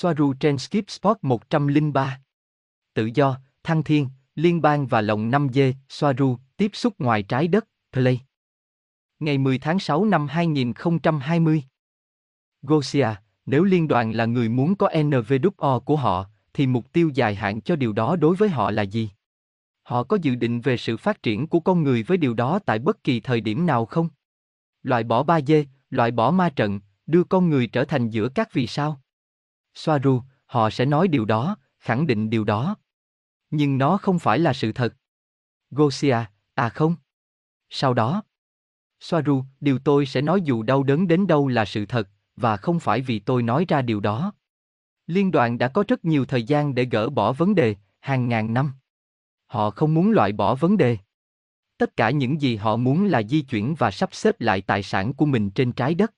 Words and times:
Soaru 0.00 0.34
trên 0.40 0.58
Skip 0.58 0.90
Spot 0.90 1.16
103. 1.22 2.20
Tự 2.94 3.10
do, 3.14 3.38
thăng 3.62 3.82
thiên, 3.82 4.08
liên 4.34 4.62
bang 4.62 4.86
và 4.86 5.00
lồng 5.00 5.30
5G, 5.30 5.72
Soaru, 5.88 6.38
tiếp 6.56 6.70
xúc 6.74 6.94
ngoài 6.98 7.22
trái 7.22 7.48
đất, 7.48 7.68
Play. 7.92 8.20
Ngày 9.18 9.38
10 9.38 9.58
tháng 9.58 9.78
6 9.78 10.04
năm 10.04 10.28
2020. 10.28 11.62
Gosia, 12.62 13.08
nếu 13.46 13.64
liên 13.64 13.88
đoàn 13.88 14.12
là 14.12 14.24
người 14.24 14.48
muốn 14.48 14.74
có 14.76 14.88
NVWO 14.88 15.80
của 15.80 15.96
họ, 15.96 16.26
thì 16.54 16.66
mục 16.66 16.92
tiêu 16.92 17.10
dài 17.14 17.34
hạn 17.34 17.60
cho 17.60 17.76
điều 17.76 17.92
đó 17.92 18.16
đối 18.16 18.36
với 18.36 18.48
họ 18.48 18.70
là 18.70 18.82
gì? 18.82 19.10
Họ 19.82 20.04
có 20.04 20.18
dự 20.22 20.34
định 20.34 20.60
về 20.60 20.76
sự 20.76 20.96
phát 20.96 21.22
triển 21.22 21.46
của 21.46 21.60
con 21.60 21.82
người 21.82 22.02
với 22.02 22.18
điều 22.18 22.34
đó 22.34 22.58
tại 22.66 22.78
bất 22.78 23.04
kỳ 23.04 23.20
thời 23.20 23.40
điểm 23.40 23.66
nào 23.66 23.86
không? 23.86 24.08
Loại 24.82 25.04
bỏ 25.04 25.22
ba 25.22 25.40
dê, 25.40 25.66
loại 25.90 26.10
bỏ 26.10 26.30
ma 26.30 26.50
trận, 26.50 26.80
đưa 27.06 27.24
con 27.24 27.50
người 27.50 27.66
trở 27.66 27.84
thành 27.84 28.10
giữa 28.10 28.28
các 28.28 28.52
vì 28.52 28.66
sao? 28.66 29.00
Soaru, 29.78 30.22
họ 30.46 30.70
sẽ 30.70 30.84
nói 30.84 31.08
điều 31.08 31.24
đó, 31.24 31.56
khẳng 31.78 32.06
định 32.06 32.30
điều 32.30 32.44
đó. 32.44 32.76
Nhưng 33.50 33.78
nó 33.78 33.96
không 33.96 34.18
phải 34.18 34.38
là 34.38 34.52
sự 34.52 34.72
thật. 34.72 34.94
Gosia, 35.70 36.16
à 36.54 36.68
không. 36.68 36.96
Sau 37.70 37.94
đó, 37.94 38.22
Soaru, 39.00 39.44
điều 39.60 39.78
tôi 39.78 40.06
sẽ 40.06 40.20
nói 40.20 40.40
dù 40.40 40.62
đau 40.62 40.82
đớn 40.82 41.08
đến 41.08 41.26
đâu 41.26 41.48
là 41.48 41.64
sự 41.64 41.86
thật, 41.86 42.08
và 42.36 42.56
không 42.56 42.80
phải 42.80 43.00
vì 43.00 43.18
tôi 43.18 43.42
nói 43.42 43.64
ra 43.68 43.82
điều 43.82 44.00
đó. 44.00 44.32
Liên 45.06 45.30
đoàn 45.30 45.58
đã 45.58 45.68
có 45.68 45.84
rất 45.88 46.04
nhiều 46.04 46.24
thời 46.24 46.42
gian 46.42 46.74
để 46.74 46.84
gỡ 46.84 47.08
bỏ 47.08 47.32
vấn 47.32 47.54
đề, 47.54 47.74
hàng 48.00 48.28
ngàn 48.28 48.54
năm. 48.54 48.72
Họ 49.46 49.70
không 49.70 49.94
muốn 49.94 50.10
loại 50.10 50.32
bỏ 50.32 50.54
vấn 50.54 50.76
đề. 50.76 50.98
Tất 51.76 51.96
cả 51.96 52.10
những 52.10 52.40
gì 52.40 52.56
họ 52.56 52.76
muốn 52.76 53.04
là 53.04 53.22
di 53.22 53.42
chuyển 53.42 53.74
và 53.74 53.90
sắp 53.90 54.14
xếp 54.14 54.40
lại 54.40 54.60
tài 54.60 54.82
sản 54.82 55.14
của 55.14 55.26
mình 55.26 55.50
trên 55.50 55.72
trái 55.72 55.94
đất. 55.94 56.14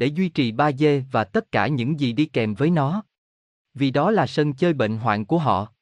Để 0.00 0.06
duy 0.06 0.28
trì 0.28 0.52
ba 0.52 0.72
dê 0.72 1.04
và 1.10 1.24
tất 1.24 1.52
cả 1.52 1.66
những 1.66 2.00
gì 2.00 2.12
đi 2.12 2.26
kèm 2.26 2.54
với 2.54 2.70
nó. 2.70 3.02
Vì 3.74 3.90
đó 3.90 4.10
là 4.10 4.26
sân 4.26 4.52
chơi 4.52 4.72
bệnh 4.72 4.96
hoạn 4.96 5.24
của 5.24 5.38
họ. 5.38 5.72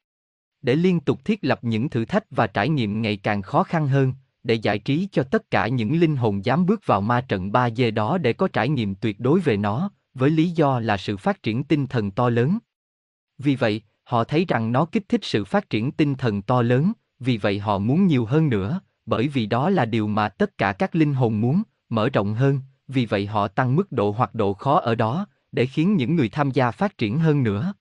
Để 0.61 0.75
liên 0.75 0.99
tục 0.99 1.25
thiết 1.25 1.39
lập 1.41 1.59
những 1.61 1.89
thử 1.89 2.05
thách 2.05 2.23
và 2.31 2.47
trải 2.47 2.69
nghiệm 2.69 3.01
ngày 3.01 3.17
càng 3.17 3.41
khó 3.41 3.63
khăn 3.63 3.87
hơn, 3.87 4.13
để 4.43 4.53
giải 4.53 4.79
trí 4.79 5.07
cho 5.11 5.23
tất 5.23 5.51
cả 5.51 5.67
những 5.67 5.99
linh 5.99 6.15
hồn 6.15 6.45
dám 6.45 6.65
bước 6.65 6.85
vào 6.85 7.01
ma 7.01 7.21
trận 7.21 7.51
3 7.51 7.69
dê 7.69 7.91
đó 7.91 8.17
để 8.17 8.33
có 8.33 8.47
trải 8.47 8.69
nghiệm 8.69 8.95
tuyệt 8.95 9.19
đối 9.19 9.39
về 9.39 9.57
nó, 9.57 9.91
với 10.13 10.29
lý 10.29 10.49
do 10.49 10.79
là 10.79 10.97
sự 10.97 11.17
phát 11.17 11.43
triển 11.43 11.63
tinh 11.63 11.87
thần 11.87 12.11
to 12.11 12.29
lớn. 12.29 12.57
Vì 13.37 13.55
vậy, 13.55 13.81
họ 14.03 14.23
thấy 14.23 14.45
rằng 14.47 14.71
nó 14.71 14.85
kích 14.85 15.09
thích 15.09 15.21
sự 15.23 15.45
phát 15.45 15.69
triển 15.69 15.91
tinh 15.91 16.15
thần 16.15 16.41
to 16.41 16.61
lớn, 16.61 16.91
vì 17.19 17.37
vậy 17.37 17.59
họ 17.59 17.79
muốn 17.79 18.07
nhiều 18.07 18.25
hơn 18.25 18.49
nữa, 18.49 18.81
bởi 19.05 19.27
vì 19.27 19.45
đó 19.45 19.69
là 19.69 19.85
điều 19.85 20.07
mà 20.07 20.29
tất 20.29 20.57
cả 20.57 20.73
các 20.73 20.95
linh 20.95 21.13
hồn 21.13 21.41
muốn, 21.41 21.63
mở 21.89 22.09
rộng 22.09 22.33
hơn, 22.33 22.59
vì 22.89 23.05
vậy 23.05 23.25
họ 23.25 23.47
tăng 23.47 23.75
mức 23.75 23.91
độ 23.91 24.11
hoặc 24.11 24.35
độ 24.35 24.53
khó 24.53 24.79
ở 24.79 24.95
đó, 24.95 25.27
để 25.51 25.65
khiến 25.65 25.95
những 25.95 26.15
người 26.15 26.29
tham 26.29 26.51
gia 26.51 26.71
phát 26.71 26.97
triển 26.97 27.19
hơn 27.19 27.43
nữa. 27.43 27.73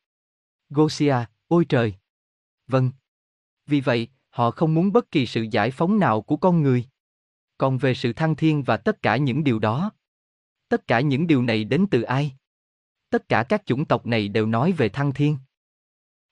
Gosia, 0.70 1.16
ôi 1.48 1.64
trời! 1.68 1.94
Vâng. 2.66 2.90
Vì 3.66 3.80
vậy, 3.80 4.08
họ 4.30 4.50
không 4.50 4.74
muốn 4.74 4.92
bất 4.92 5.10
kỳ 5.10 5.26
sự 5.26 5.46
giải 5.50 5.70
phóng 5.70 5.98
nào 5.98 6.22
của 6.22 6.36
con 6.36 6.62
người. 6.62 6.84
Còn 7.58 7.78
về 7.78 7.94
sự 7.94 8.12
thăng 8.12 8.36
thiên 8.36 8.62
và 8.62 8.76
tất 8.76 9.02
cả 9.02 9.16
những 9.16 9.44
điều 9.44 9.58
đó, 9.58 9.90
tất 10.68 10.86
cả 10.86 11.00
những 11.00 11.26
điều 11.26 11.42
này 11.42 11.64
đến 11.64 11.86
từ 11.90 12.02
ai? 12.02 12.32
Tất 13.10 13.28
cả 13.28 13.42
các 13.42 13.66
chủng 13.66 13.84
tộc 13.84 14.06
này 14.06 14.28
đều 14.28 14.46
nói 14.46 14.72
về 14.72 14.88
thăng 14.88 15.12
thiên. 15.12 15.36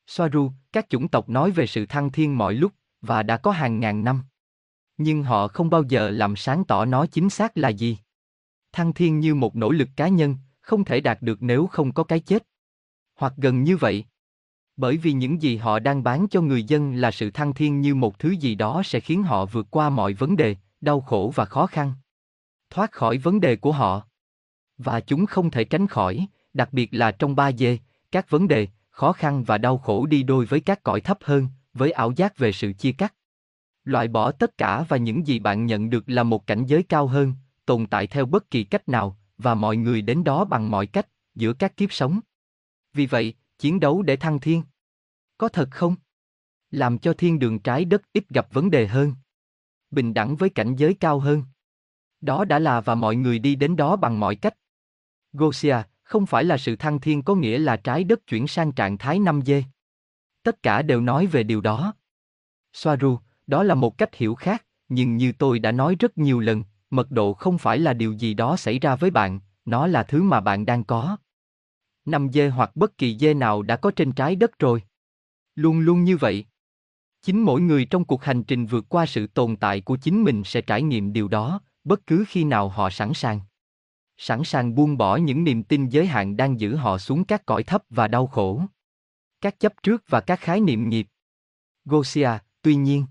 Soaru, 0.07 0.53
các 0.73 0.87
chủng 0.89 1.09
tộc 1.09 1.29
nói 1.29 1.51
về 1.51 1.67
sự 1.67 1.87
thăng 1.87 2.13
thiên 2.13 2.39
mọi 2.39 2.55
lúc, 2.55 2.73
và 3.01 3.23
đã 3.23 3.37
có 3.37 3.51
hàng 3.51 3.81
ngàn 3.81 4.05
năm. 4.05 4.23
Nhưng 4.97 5.23
họ 5.23 5.49
không 5.49 5.71
bao 5.71 5.83
giờ 5.83 6.11
làm 6.11 6.37
sáng 6.37 6.65
tỏ 6.65 6.85
nó 6.85 7.07
chính 7.07 7.31
xác 7.31 7.57
là 7.57 7.69
gì. 7.69 7.99
Thăng 8.77 8.93
thiên 8.93 9.21
như 9.21 9.35
một 9.35 9.57
nỗ 9.57 9.71
lực 9.71 9.89
cá 9.97 10.09
nhân, 10.09 10.37
không 10.61 10.85
thể 10.85 11.01
đạt 11.01 11.23
được 11.23 11.43
nếu 11.43 11.67
không 11.67 11.93
có 11.93 12.05
cái 12.05 12.21
chết. 12.21 12.47
Hoặc 13.15 13.33
gần 13.37 13.63
như 13.63 13.77
vậy. 13.77 14.05
Bởi 14.77 14.97
vì 14.97 15.13
những 15.13 15.43
gì 15.43 15.57
họ 15.57 15.79
đang 15.79 16.03
bán 16.03 16.27
cho 16.31 16.41
người 16.41 16.65
dân 16.65 16.95
là 16.95 17.11
sự 17.11 17.31
thăng 17.31 17.55
thiên 17.55 17.81
như 17.81 17.95
một 17.95 18.19
thứ 18.19 18.31
gì 18.31 18.55
đó 18.55 18.83
sẽ 18.85 19.01
khiến 19.01 19.23
họ 19.23 19.47
vượt 19.47 19.67
qua 19.71 19.91
mọi 19.91 20.13
vấn 20.13 20.37
đề, 20.37 20.57
đau 20.81 21.01
khổ 21.01 21.33
và 21.35 21.45
khó 21.45 21.67
khăn. 21.67 21.93
Thoát 22.71 22.93
khỏi 22.93 23.19
vấn 23.19 23.41
đề 23.41 23.57
của 23.57 23.73
họ. 23.73 24.03
Và 24.79 25.01
chúng 25.01 25.27
không 25.27 25.51
thể 25.51 25.65
tránh 25.65 25.87
khỏi, 25.87 26.27
đặc 26.55 26.69
biệt 26.73 26.89
là 26.93 27.13
trong 27.13 27.37
ba 27.37 27.53
dê, 27.53 27.79
các 28.13 28.31
vấn 28.31 28.49
đề, 28.49 28.69
khó 28.91 29.13
khăn 29.13 29.45
và 29.45 29.59
đau 29.59 29.79
khổ 29.79 30.07
đi 30.07 30.23
đôi 30.23 30.47
với 30.47 30.61
các 30.61 30.83
cõi 30.83 31.01
thấp 31.01 31.19
hơn, 31.23 31.49
với 31.75 31.91
ảo 31.91 32.13
giác 32.17 32.39
về 32.39 32.53
sự 32.53 32.73
chia 32.73 32.93
cắt. 32.93 33.15
Loại 33.85 34.09
bỏ 34.09 34.33
tất 34.33 34.59
cả 34.59 34.85
và 34.89 34.97
những 34.97 35.27
gì 35.27 35.39
bạn 35.39 35.67
nhận 35.67 35.91
được 35.91 36.05
là 36.07 36.23
một 36.23 36.47
cảnh 36.47 36.67
giới 36.67 36.83
cao 36.83 37.07
hơn, 37.07 37.35
tồn 37.67 37.87
tại 37.87 38.07
theo 38.07 38.27
bất 38.27 38.51
kỳ 38.51 38.65
cách 38.65 38.89
nào, 38.89 39.19
và 39.39 39.55
mọi 39.55 39.77
người 39.77 40.03
đến 40.03 40.25
đó 40.25 40.45
bằng 40.45 40.71
mọi 40.71 40.87
cách, 40.87 41.09
giữa 41.35 41.53
các 41.53 41.77
kiếp 41.77 41.93
sống. 41.93 42.21
Vì 42.93 43.07
vậy, 43.07 43.35
chiến 43.59 43.81
đấu 43.81 44.03
để 44.03 44.17
thăng 44.17 44.41
thiên. 44.41 44.63
Có 45.39 45.49
thật 45.49 45.69
không? 45.71 45.97
Làm 46.71 46.99
cho 46.99 47.13
thiên 47.13 47.39
đường 47.39 47.59
trái 47.59 47.85
đất 47.85 48.03
ít 48.13 48.29
gặp 48.29 48.53
vấn 48.53 48.71
đề 48.71 48.87
hơn. 48.87 49.15
Bình 49.91 50.15
đẳng 50.15 50.37
với 50.37 50.51
cảnh 50.51 50.77
giới 50.77 50.95
cao 50.95 51.21
hơn. 51.21 51.43
Đó 52.21 52.45
đã 52.45 52.59
là 52.59 52.81
và 52.81 52.95
mọi 52.95 53.17
người 53.17 53.39
đi 53.39 53.55
đến 53.55 53.77
đó 53.77 53.97
bằng 53.97 54.21
mọi 54.21 54.37
cách. 54.37 54.55
Gosia, 55.33 55.77
không 56.03 56.27
phải 56.27 56.45
là 56.45 56.59
sự 56.59 56.77
thăng 56.77 57.01
thiên 57.01 57.23
có 57.23 57.35
nghĩa 57.35 57.59
là 57.59 57.77
trái 57.77 58.05
đất 58.05 58.27
chuyển 58.27 58.47
sang 58.47 58.73
trạng 58.73 58.99
thái 58.99 59.19
5D. 59.19 59.63
Tất 60.43 60.63
cả 60.63 60.83
đều 60.83 61.01
nói 61.01 61.27
về 61.27 61.43
điều 61.43 61.61
đó. 61.61 61.95
Soaru, 62.73 63.19
đó 63.47 63.63
là 63.63 63.75
một 63.75 63.99
cách 63.99 64.15
hiểu 64.15 64.35
khác, 64.35 64.67
nhưng 64.89 65.17
như 65.17 65.33
tôi 65.33 65.59
đã 65.59 65.73
nói 65.73 65.97
rất 65.99 66.19
nhiều 66.19 66.41
lần, 66.41 66.65
mật 66.97 67.11
độ 67.11 67.33
không 67.33 67.59
phải 67.59 67.79
là 67.79 67.93
điều 67.93 68.13
gì 68.13 68.35
đó 68.35 68.57
xảy 68.57 68.79
ra 68.79 68.97
với 68.97 69.11
bạn, 69.11 69.41
nó 69.65 69.87
là 69.87 70.03
thứ 70.03 70.23
mà 70.23 70.41
bạn 70.41 70.67
đang 70.67 70.85
có. 70.85 71.17
Năm 72.05 72.29
dê 72.33 72.49
hoặc 72.49 72.77
bất 72.77 72.99
kỳ 72.99 73.19
dê 73.19 73.35
nào 73.35 73.63
đã 73.63 73.77
có 73.77 73.91
trên 73.97 74.13
trái 74.13 74.37
đất 74.37 74.59
rồi. 74.59 74.83
Luôn 75.55 75.79
luôn 75.79 76.05
như 76.05 76.17
vậy. 76.17 76.45
Chính 77.23 77.43
mỗi 77.43 77.61
người 77.61 77.85
trong 77.85 78.05
cuộc 78.05 78.25
hành 78.25 78.43
trình 78.43 78.67
vượt 78.67 78.85
qua 78.89 79.07
sự 79.07 79.27
tồn 79.27 79.57
tại 79.57 79.81
của 79.81 79.97
chính 79.97 80.25
mình 80.25 80.43
sẽ 80.45 80.61
trải 80.61 80.83
nghiệm 80.83 81.13
điều 81.13 81.29
đó, 81.29 81.61
bất 81.85 82.07
cứ 82.07 82.25
khi 82.29 82.45
nào 82.45 82.69
họ 82.69 82.91
sẵn 82.91 83.15
sàng. 83.15 83.41
Sẵn 84.17 84.45
sàng 84.45 84.75
buông 84.75 84.97
bỏ 84.97 85.17
những 85.17 85.45
niềm 85.45 85.63
tin 85.63 85.89
giới 85.89 86.07
hạn 86.07 86.37
đang 86.37 86.61
giữ 86.61 86.77
họ 86.77 86.99
xuống 86.99 87.25
các 87.25 87.47
cõi 87.47 87.63
thấp 87.63 87.85
và 87.91 88.09
đau 88.09 88.27
khổ. 88.27 88.63
Các 89.41 89.61
chấp 89.61 89.73
trước 89.83 90.05
và 90.09 90.21
các 90.21 90.41
khái 90.41 90.61
niệm 90.61 90.89
nghiệp. 90.89 91.07
Gosia, 91.85 92.31
tuy 92.63 92.75
nhiên, 92.75 93.07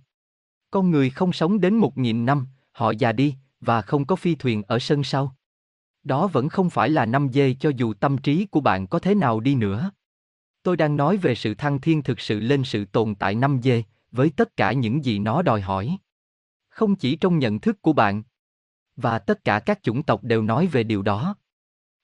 con 0.71 0.91
người 0.91 1.09
không 1.09 1.33
sống 1.33 1.61
đến 1.61 1.75
một 1.75 1.97
nghìn 1.97 2.25
năm, 2.25 2.47
họ 2.71 2.91
già 2.91 3.11
đi, 3.11 3.35
và 3.61 3.81
không 3.81 4.05
có 4.05 4.15
phi 4.15 4.35
thuyền 4.35 4.63
ở 4.63 4.79
sân 4.79 5.03
sau. 5.03 5.35
Đó 6.03 6.27
vẫn 6.27 6.49
không 6.49 6.69
phải 6.69 6.89
là 6.89 7.05
năm 7.05 7.29
dê 7.33 7.55
cho 7.59 7.71
dù 7.77 7.93
tâm 7.93 8.17
trí 8.17 8.45
của 8.45 8.61
bạn 8.61 8.87
có 8.87 8.99
thế 8.99 9.15
nào 9.15 9.39
đi 9.39 9.55
nữa. 9.55 9.91
Tôi 10.63 10.77
đang 10.77 10.97
nói 10.97 11.17
về 11.17 11.35
sự 11.35 11.53
thăng 11.53 11.81
thiên 11.81 12.03
thực 12.03 12.19
sự 12.19 12.39
lên 12.39 12.63
sự 12.63 12.85
tồn 12.85 13.15
tại 13.15 13.35
năm 13.35 13.59
dê, 13.63 13.83
với 14.11 14.31
tất 14.35 14.57
cả 14.57 14.71
những 14.71 15.05
gì 15.05 15.19
nó 15.19 15.41
đòi 15.41 15.61
hỏi. 15.61 15.97
Không 16.69 16.95
chỉ 16.95 17.15
trong 17.15 17.39
nhận 17.39 17.59
thức 17.59 17.81
của 17.81 17.93
bạn. 17.93 18.23
Và 18.95 19.19
tất 19.19 19.43
cả 19.43 19.59
các 19.59 19.83
chủng 19.83 20.03
tộc 20.03 20.23
đều 20.23 20.41
nói 20.41 20.67
về 20.67 20.83
điều 20.83 21.01
đó. 21.01 21.35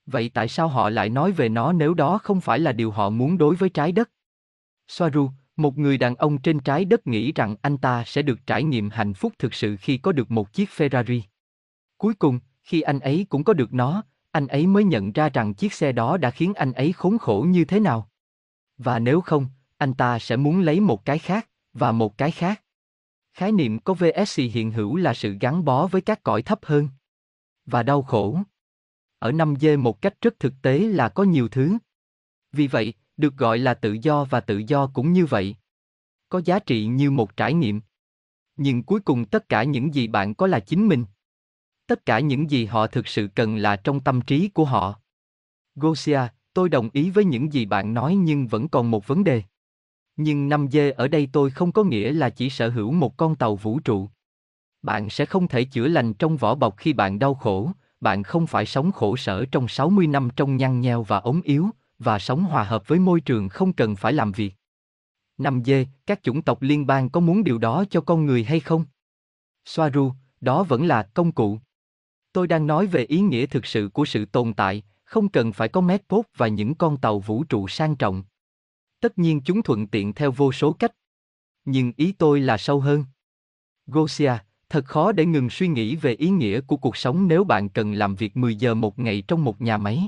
Vậy 0.06 0.32
tại 0.34 0.48
sao 0.48 0.68
họ 0.68 0.90
lại 0.90 1.10
nói 1.10 1.32
về 1.32 1.50
nó 1.50 1.74
nếu 1.74 1.94
đó 1.94 2.18
không 2.18 2.42
phải 2.42 2.60
là 2.60 2.72
điều 2.72 2.92
họ 2.92 3.10
muốn 3.10 3.38
đối 3.38 3.56
với 3.56 3.70
trái 3.70 3.92
đất? 3.92 4.10
Soaru, 4.88 5.30
một 5.56 5.78
người 5.78 5.98
đàn 5.98 6.16
ông 6.16 6.38
trên 6.38 6.60
trái 6.60 6.86
đất 6.86 7.08
nghĩ 7.08 7.32
rằng 7.32 7.56
anh 7.62 7.78
ta 7.78 8.04
sẽ 8.06 8.22
được 8.22 8.40
trải 8.48 8.64
nghiệm 8.64 8.90
hạnh 8.90 9.14
phúc 9.14 9.34
thực 9.40 9.54
sự 9.54 9.78
khi 9.78 9.98
có 9.98 10.12
được 10.12 10.32
một 10.32 10.54
chiếc 10.54 10.70
Ferrari. 10.70 11.22
Cuối 12.02 12.14
cùng, 12.14 12.40
khi 12.64 12.82
anh 12.82 13.00
ấy 13.00 13.26
cũng 13.30 13.44
có 13.44 13.54
được 13.54 13.74
nó, 13.74 14.04
anh 14.32 14.48
ấy 14.48 14.68
mới 14.68 14.84
nhận 14.84 15.12
ra 15.12 15.30
rằng 15.30 15.54
chiếc 15.54 15.74
xe 15.74 15.92
đó 15.92 16.18
đã 16.18 16.32
khiến 16.32 16.54
anh 16.54 16.74
ấy 16.74 16.94
khốn 16.94 17.18
khổ 17.18 17.46
như 17.50 17.66
thế 17.66 17.80
nào. 17.80 18.10
Và 18.78 19.00
nếu 19.00 19.22
không, 19.22 19.48
anh 19.78 19.94
ta 19.94 20.20
sẽ 20.20 20.36
muốn 20.36 20.62
lấy 20.62 20.80
một 20.80 21.06
cái 21.06 21.20
khác, 21.20 21.50
và 21.74 21.92
một 21.92 22.18
cái 22.18 22.32
khác. 22.32 22.64
Khái 23.34 23.52
niệm 23.52 23.80
có 23.80 23.94
VSC 23.94 24.42
hiện 24.52 24.72
hữu 24.72 24.96
là 24.96 25.14
sự 25.14 25.38
gắn 25.42 25.66
bó 25.66 25.88
với 25.88 26.02
các 26.02 26.24
cõi 26.24 26.42
thấp 26.42 26.60
hơn. 26.64 26.90
Và 27.66 27.84
đau 27.84 28.02
khổ. 28.02 28.40
Ở 29.20 29.32
5D 29.32 29.80
một 29.80 30.02
cách 30.02 30.14
rất 30.22 30.40
thực 30.40 30.54
tế 30.62 30.80
là 30.80 31.10
có 31.10 31.24
nhiều 31.24 31.48
thứ. 31.48 31.78
Vì 32.52 32.68
vậy, 32.68 32.94
được 33.18 33.38
gọi 33.38 33.58
là 33.58 33.74
tự 33.74 33.98
do 34.02 34.24
và 34.24 34.40
tự 34.40 34.62
do 34.68 34.88
cũng 34.88 35.14
như 35.14 35.26
vậy. 35.26 35.56
Có 36.30 36.42
giá 36.46 36.60
trị 36.60 36.86
như 36.86 37.12
một 37.12 37.38
trải 37.38 37.54
nghiệm. 37.54 37.82
Nhưng 38.56 38.84
cuối 38.84 39.00
cùng 39.00 39.26
tất 39.26 39.50
cả 39.50 39.64
những 39.64 39.94
gì 39.94 40.08
bạn 40.08 40.36
có 40.36 40.48
là 40.48 40.60
chính 40.60 40.88
mình. 40.88 41.06
Tất 41.92 42.06
cả 42.06 42.20
những 42.20 42.52
gì 42.52 42.66
họ 42.66 42.88
thực 42.88 43.08
sự 43.08 43.28
cần 43.36 43.56
là 43.56 43.76
trong 43.76 44.00
tâm 44.00 44.22
trí 44.22 44.48
của 44.48 44.66
họ. 44.66 45.00
Gosia, 45.76 46.20
tôi 46.54 46.70
đồng 46.70 46.90
ý 46.94 47.10
với 47.10 47.26
những 47.26 47.54
gì 47.54 47.66
bạn 47.66 47.94
nói 47.94 48.16
nhưng 48.16 48.48
vẫn 48.48 48.68
còn 48.68 48.92
một 48.92 49.08
vấn 49.08 49.24
đề. 49.24 49.44
Nhưng 50.16 50.50
năm 50.50 50.68
dê 50.72 50.92
ở 50.92 51.08
đây 51.08 51.30
tôi 51.34 51.50
không 51.50 51.72
có 51.72 51.84
nghĩa 51.84 52.12
là 52.12 52.30
chỉ 52.30 52.50
sở 52.50 52.70
hữu 52.70 52.92
một 52.92 53.18
con 53.18 53.36
tàu 53.36 53.56
vũ 53.56 53.80
trụ. 53.80 54.10
Bạn 54.82 55.10
sẽ 55.10 55.26
không 55.26 55.48
thể 55.48 55.64
chữa 55.64 55.88
lành 55.88 56.14
trong 56.14 56.38
vỏ 56.38 56.56
bọc 56.56 56.78
khi 56.78 56.94
bạn 56.94 57.20
đau 57.20 57.34
khổ, 57.34 57.72
bạn 58.00 58.24
không 58.24 58.48
phải 58.48 58.66
sống 58.66 58.92
khổ 58.92 59.18
sở 59.18 59.46
trong 59.46 59.68
60 59.68 60.08
năm 60.08 60.30
trong 60.36 60.58
nhăn 60.58 60.82
nheo 60.82 61.04
và 61.04 61.18
ống 61.18 61.42
yếu, 61.42 61.70
và 62.00 62.20
sống 62.20 62.44
hòa 62.44 62.64
hợp 62.64 62.88
với 62.88 63.00
môi 63.00 63.22
trường 63.22 63.50
không 63.50 63.74
cần 63.74 63.96
phải 63.96 64.14
làm 64.14 64.32
việc. 64.32 64.54
Năm 65.38 65.64
dê, 65.66 65.86
các 66.06 66.24
chủng 66.24 66.42
tộc 66.42 66.62
liên 66.62 66.88
bang 66.88 67.10
có 67.10 67.20
muốn 67.20 67.44
điều 67.44 67.58
đó 67.58 67.86
cho 67.90 68.02
con 68.02 68.26
người 68.26 68.44
hay 68.44 68.60
không? 68.60 68.86
Soaru, 69.66 70.12
đó 70.42 70.64
vẫn 70.64 70.86
là 70.86 71.04
công 71.04 71.32
cụ. 71.32 71.60
Tôi 72.34 72.48
đang 72.48 72.68
nói 72.68 72.88
về 72.88 73.04
ý 73.04 73.20
nghĩa 73.20 73.46
thực 73.46 73.66
sự 73.66 73.90
của 73.94 74.06
sự 74.06 74.26
tồn 74.26 74.54
tại, 74.54 74.84
Không 75.04 75.30
cần 75.30 75.54
phải 75.54 75.68
có 75.68 75.82
mét 75.82 76.08
pốt 76.10 76.26
và 76.38 76.48
những 76.48 76.76
con 76.76 76.98
tàu 76.98 77.20
vũ 77.20 77.44
trụ 77.44 77.68
sang 77.68 77.96
trọng. 77.96 78.24
Tất 79.00 79.18
nhiên 79.18 79.42
chúng 79.42 79.64
thuận 79.64 79.88
tiện 79.88 80.14
theo 80.14 80.32
vô 80.32 80.52
số 80.52 80.74
cách. 80.74 80.92
Nhưng 81.66 81.94
ý 81.98 82.12
tôi 82.12 82.40
là 82.40 82.58
sâu 82.58 82.80
hơn. 82.80 83.06
Gosia, 83.88 84.34
thật 84.70 84.86
khó 84.86 85.12
để 85.12 85.26
ngừng 85.26 85.50
suy 85.50 85.68
nghĩ 85.68 85.96
về 85.96 86.14
ý 86.14 86.30
nghĩa 86.30 86.62
của 86.62 86.78
cuộc 86.78 86.98
sống 86.98 87.28
nếu 87.28 87.44
bạn 87.44 87.70
cần 87.70 87.94
làm 87.94 88.16
việc 88.16 88.38
10 88.38 88.56
giờ 88.56 88.74
một 88.74 89.00
ngày 89.00 89.24
trong 89.28 89.44
một 89.44 89.62
nhà 89.62 89.78
máy. 89.78 90.08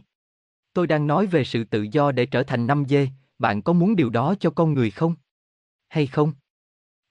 Tôi 0.74 0.88
đang 0.88 1.08
nói 1.08 1.26
về 1.26 1.44
sự 1.44 1.64
tự 1.64 1.82
do 1.92 2.12
để 2.12 2.26
trở 2.26 2.44
thành 2.44 2.68
năm 2.68 2.86
dê, 2.90 3.08
bạn 3.40 3.62
có 3.62 3.74
muốn 3.74 3.96
điều 3.96 4.10
đó 4.10 4.36
cho 4.40 4.50
con 4.50 4.74
người 4.74 4.92
không? 4.92 5.16
Hay 5.90 6.08
không? 6.08 6.34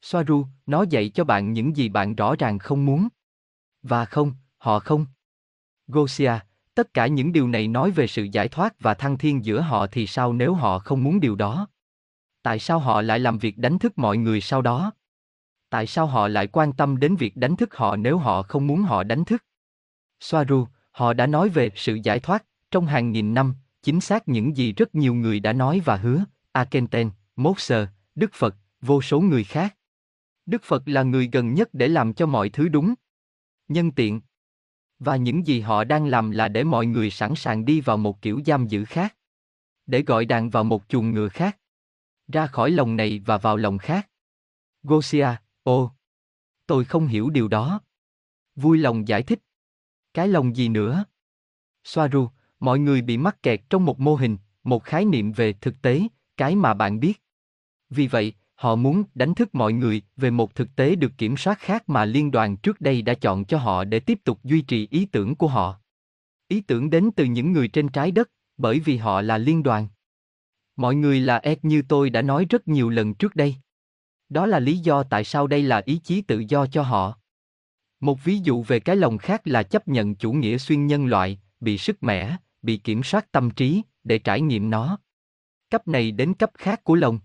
Soaru, 0.02 0.46
nó 0.66 0.84
dạy 0.90 1.08
cho 1.08 1.24
bạn 1.24 1.52
những 1.52 1.76
gì 1.76 1.88
bạn 1.88 2.14
rõ 2.14 2.36
ràng 2.38 2.58
không 2.58 2.86
muốn. 2.86 3.08
Và 3.82 4.04
không, 4.04 4.34
họ 4.62 4.78
không. 4.78 5.06
Gosia, 5.86 6.32
tất 6.74 6.94
cả 6.94 7.06
những 7.06 7.32
điều 7.32 7.48
này 7.48 7.68
nói 7.68 7.90
về 7.90 8.06
sự 8.06 8.22
giải 8.32 8.48
thoát 8.48 8.80
và 8.80 8.94
thăng 8.94 9.18
thiên 9.18 9.44
giữa 9.44 9.60
họ 9.60 9.86
thì 9.86 10.06
sao 10.06 10.32
nếu 10.32 10.54
họ 10.54 10.78
không 10.78 11.04
muốn 11.04 11.20
điều 11.20 11.34
đó? 11.34 11.68
Tại 12.42 12.58
sao 12.58 12.78
họ 12.78 13.02
lại 13.02 13.18
làm 13.18 13.38
việc 13.38 13.58
đánh 13.58 13.78
thức 13.78 13.98
mọi 13.98 14.16
người 14.16 14.40
sau 14.40 14.62
đó? 14.62 14.92
Tại 15.70 15.86
sao 15.86 16.06
họ 16.06 16.28
lại 16.28 16.46
quan 16.46 16.72
tâm 16.72 17.00
đến 17.00 17.16
việc 17.16 17.36
đánh 17.36 17.56
thức 17.56 17.74
họ 17.74 17.96
nếu 17.96 18.18
họ 18.18 18.42
không 18.42 18.66
muốn 18.66 18.82
họ 18.82 19.02
đánh 19.02 19.24
thức? 19.24 19.44
Soaru, 20.20 20.66
họ 20.90 21.12
đã 21.12 21.26
nói 21.26 21.48
về 21.48 21.70
sự 21.74 21.98
giải 22.04 22.20
thoát 22.20 22.44
trong 22.70 22.86
hàng 22.86 23.12
nghìn 23.12 23.34
năm, 23.34 23.54
chính 23.82 24.00
xác 24.00 24.28
những 24.28 24.56
gì 24.56 24.72
rất 24.72 24.94
nhiều 24.94 25.14
người 25.14 25.40
đã 25.40 25.52
nói 25.52 25.80
và 25.84 25.96
hứa, 25.96 26.24
Akenten, 26.52 27.10
Moser, 27.36 27.88
Đức 28.14 28.30
Phật, 28.34 28.56
vô 28.80 29.02
số 29.02 29.20
người 29.20 29.44
khác. 29.44 29.76
Đức 30.46 30.62
Phật 30.62 30.82
là 30.86 31.02
người 31.02 31.28
gần 31.32 31.54
nhất 31.54 31.68
để 31.72 31.88
làm 31.88 32.14
cho 32.14 32.26
mọi 32.26 32.48
thứ 32.48 32.68
đúng. 32.68 32.94
Nhân 33.68 33.92
tiện. 33.92 34.20
Và 35.04 35.16
những 35.16 35.46
gì 35.46 35.60
họ 35.60 35.84
đang 35.84 36.06
làm 36.06 36.30
là 36.30 36.48
để 36.48 36.64
mọi 36.64 36.86
người 36.86 37.10
sẵn 37.10 37.34
sàng 37.34 37.64
đi 37.64 37.80
vào 37.80 37.96
một 37.96 38.22
kiểu 38.22 38.40
giam 38.46 38.66
giữ 38.66 38.84
khác. 38.84 39.16
Để 39.86 40.02
gọi 40.02 40.24
đàn 40.24 40.50
vào 40.50 40.64
một 40.64 40.82
chuồng 40.88 41.10
ngựa 41.10 41.28
khác. 41.28 41.58
Ra 42.28 42.46
khỏi 42.46 42.70
lòng 42.70 42.96
này 42.96 43.22
và 43.26 43.38
vào 43.38 43.56
lòng 43.56 43.78
khác. 43.78 44.08
Gosia, 44.82 45.28
ô. 45.62 45.92
Tôi 46.66 46.84
không 46.84 47.06
hiểu 47.06 47.30
điều 47.30 47.48
đó. 47.48 47.80
Vui 48.56 48.78
lòng 48.78 49.08
giải 49.08 49.22
thích. 49.22 49.40
Cái 50.14 50.28
lòng 50.28 50.56
gì 50.56 50.68
nữa? 50.68 51.04
Soaru, 51.84 52.28
mọi 52.60 52.78
người 52.78 53.02
bị 53.02 53.16
mắc 53.16 53.42
kẹt 53.42 53.60
trong 53.70 53.84
một 53.84 54.00
mô 54.00 54.14
hình, 54.14 54.36
một 54.64 54.84
khái 54.84 55.04
niệm 55.04 55.32
về 55.32 55.52
thực 55.52 55.82
tế, 55.82 56.02
cái 56.36 56.56
mà 56.56 56.74
bạn 56.74 57.00
biết. 57.00 57.22
Vì 57.90 58.06
vậy, 58.06 58.34
họ 58.62 58.76
muốn 58.76 59.04
đánh 59.14 59.34
thức 59.34 59.54
mọi 59.54 59.72
người 59.72 60.02
về 60.16 60.30
một 60.30 60.54
thực 60.54 60.76
tế 60.76 60.94
được 60.94 61.12
kiểm 61.18 61.36
soát 61.36 61.58
khác 61.58 61.88
mà 61.88 62.04
liên 62.04 62.30
đoàn 62.30 62.56
trước 62.56 62.80
đây 62.80 63.02
đã 63.02 63.14
chọn 63.14 63.44
cho 63.44 63.58
họ 63.58 63.84
để 63.84 64.00
tiếp 64.00 64.18
tục 64.24 64.38
duy 64.44 64.62
trì 64.62 64.88
ý 64.90 65.06
tưởng 65.06 65.34
của 65.34 65.48
họ. 65.48 65.80
Ý 66.48 66.60
tưởng 66.60 66.90
đến 66.90 67.10
từ 67.16 67.24
những 67.24 67.52
người 67.52 67.68
trên 67.68 67.88
trái 67.88 68.10
đất, 68.10 68.30
bởi 68.56 68.80
vì 68.80 68.96
họ 68.96 69.20
là 69.20 69.38
liên 69.38 69.62
đoàn. 69.62 69.88
Mọi 70.76 70.94
người 70.94 71.20
là 71.20 71.38
Ed 71.38 71.58
như 71.62 71.82
tôi 71.88 72.10
đã 72.10 72.22
nói 72.22 72.46
rất 72.50 72.68
nhiều 72.68 72.88
lần 72.90 73.14
trước 73.14 73.36
đây. 73.36 73.56
Đó 74.28 74.46
là 74.46 74.58
lý 74.58 74.78
do 74.78 75.02
tại 75.02 75.24
sao 75.24 75.46
đây 75.46 75.62
là 75.62 75.82
ý 75.84 76.00
chí 76.04 76.22
tự 76.22 76.44
do 76.48 76.66
cho 76.66 76.82
họ. 76.82 77.18
Một 78.00 78.24
ví 78.24 78.38
dụ 78.38 78.62
về 78.62 78.80
cái 78.80 78.96
lòng 78.96 79.18
khác 79.18 79.40
là 79.44 79.62
chấp 79.62 79.88
nhận 79.88 80.14
chủ 80.14 80.32
nghĩa 80.32 80.58
xuyên 80.58 80.86
nhân 80.86 81.06
loại, 81.06 81.40
bị 81.60 81.78
sức 81.78 82.02
mẻ, 82.02 82.36
bị 82.62 82.76
kiểm 82.76 83.02
soát 83.02 83.32
tâm 83.32 83.50
trí, 83.50 83.82
để 84.04 84.18
trải 84.18 84.40
nghiệm 84.40 84.70
nó. 84.70 84.98
Cấp 85.70 85.88
này 85.88 86.10
đến 86.10 86.34
cấp 86.34 86.50
khác 86.54 86.84
của 86.84 86.94
lòng. 86.94 87.18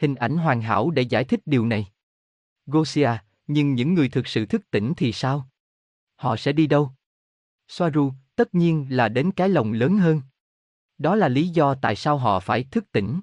Hình 0.00 0.14
ảnh 0.14 0.36
hoàn 0.36 0.60
hảo 0.60 0.90
để 0.90 1.02
giải 1.02 1.24
thích 1.24 1.40
điều 1.46 1.66
này. 1.66 1.86
Gosia, 2.66 3.10
nhưng 3.46 3.74
những 3.74 3.94
người 3.94 4.08
thực 4.08 4.26
sự 4.26 4.46
thức 4.46 4.70
tỉnh 4.70 4.92
thì 4.96 5.12
sao? 5.12 5.48
Họ 6.16 6.36
sẽ 6.36 6.52
đi 6.52 6.66
đâu? 6.66 6.90
Soaru, 7.68 8.12
tất 8.36 8.54
nhiên 8.54 8.86
là 8.90 9.08
đến 9.08 9.30
cái 9.32 9.48
lòng 9.48 9.72
lớn 9.72 9.98
hơn. 9.98 10.22
Đó 10.98 11.16
là 11.16 11.28
lý 11.28 11.48
do 11.48 11.74
tại 11.74 11.96
sao 11.96 12.18
họ 12.18 12.40
phải 12.40 12.64
thức 12.70 12.92
tỉnh. 12.92 13.20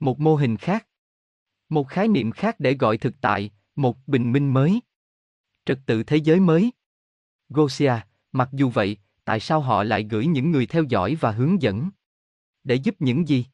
Một 0.00 0.20
mô 0.20 0.36
hình 0.36 0.56
khác. 0.56 0.86
Một 1.68 1.88
khái 1.88 2.08
niệm 2.08 2.32
khác 2.32 2.56
để 2.58 2.74
gọi 2.74 2.98
thực 2.98 3.14
tại, 3.20 3.50
một 3.76 3.96
bình 4.06 4.32
minh 4.32 4.54
mới. 4.54 4.80
Trật 5.64 5.80
tự 5.86 6.02
thế 6.02 6.16
giới 6.16 6.40
mới. 6.40 6.72
Gosia, 7.48 7.94
mặc 8.32 8.48
dù 8.52 8.70
vậy, 8.70 8.96
tại 9.24 9.40
sao 9.40 9.60
họ 9.60 9.82
lại 9.82 10.06
gửi 10.10 10.26
những 10.26 10.50
người 10.50 10.66
theo 10.66 10.84
dõi 10.84 11.14
và 11.14 11.30
hướng 11.30 11.62
dẫn? 11.62 11.90
Để 12.64 12.74
giúp 12.74 12.94
những 12.98 13.28
gì? 13.28 13.46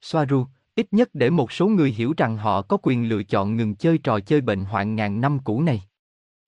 Soaru, 0.00 0.46
ít 0.78 0.86
nhất 0.90 1.08
để 1.12 1.30
một 1.30 1.52
số 1.52 1.68
người 1.68 1.90
hiểu 1.92 2.14
rằng 2.16 2.36
họ 2.36 2.62
có 2.62 2.78
quyền 2.82 3.08
lựa 3.08 3.22
chọn 3.22 3.56
ngừng 3.56 3.74
chơi 3.74 3.98
trò 3.98 4.20
chơi 4.20 4.40
bệnh 4.40 4.64
hoạn 4.64 4.96
ngàn 4.96 5.20
năm 5.20 5.38
cũ 5.44 5.62
này. 5.62 5.82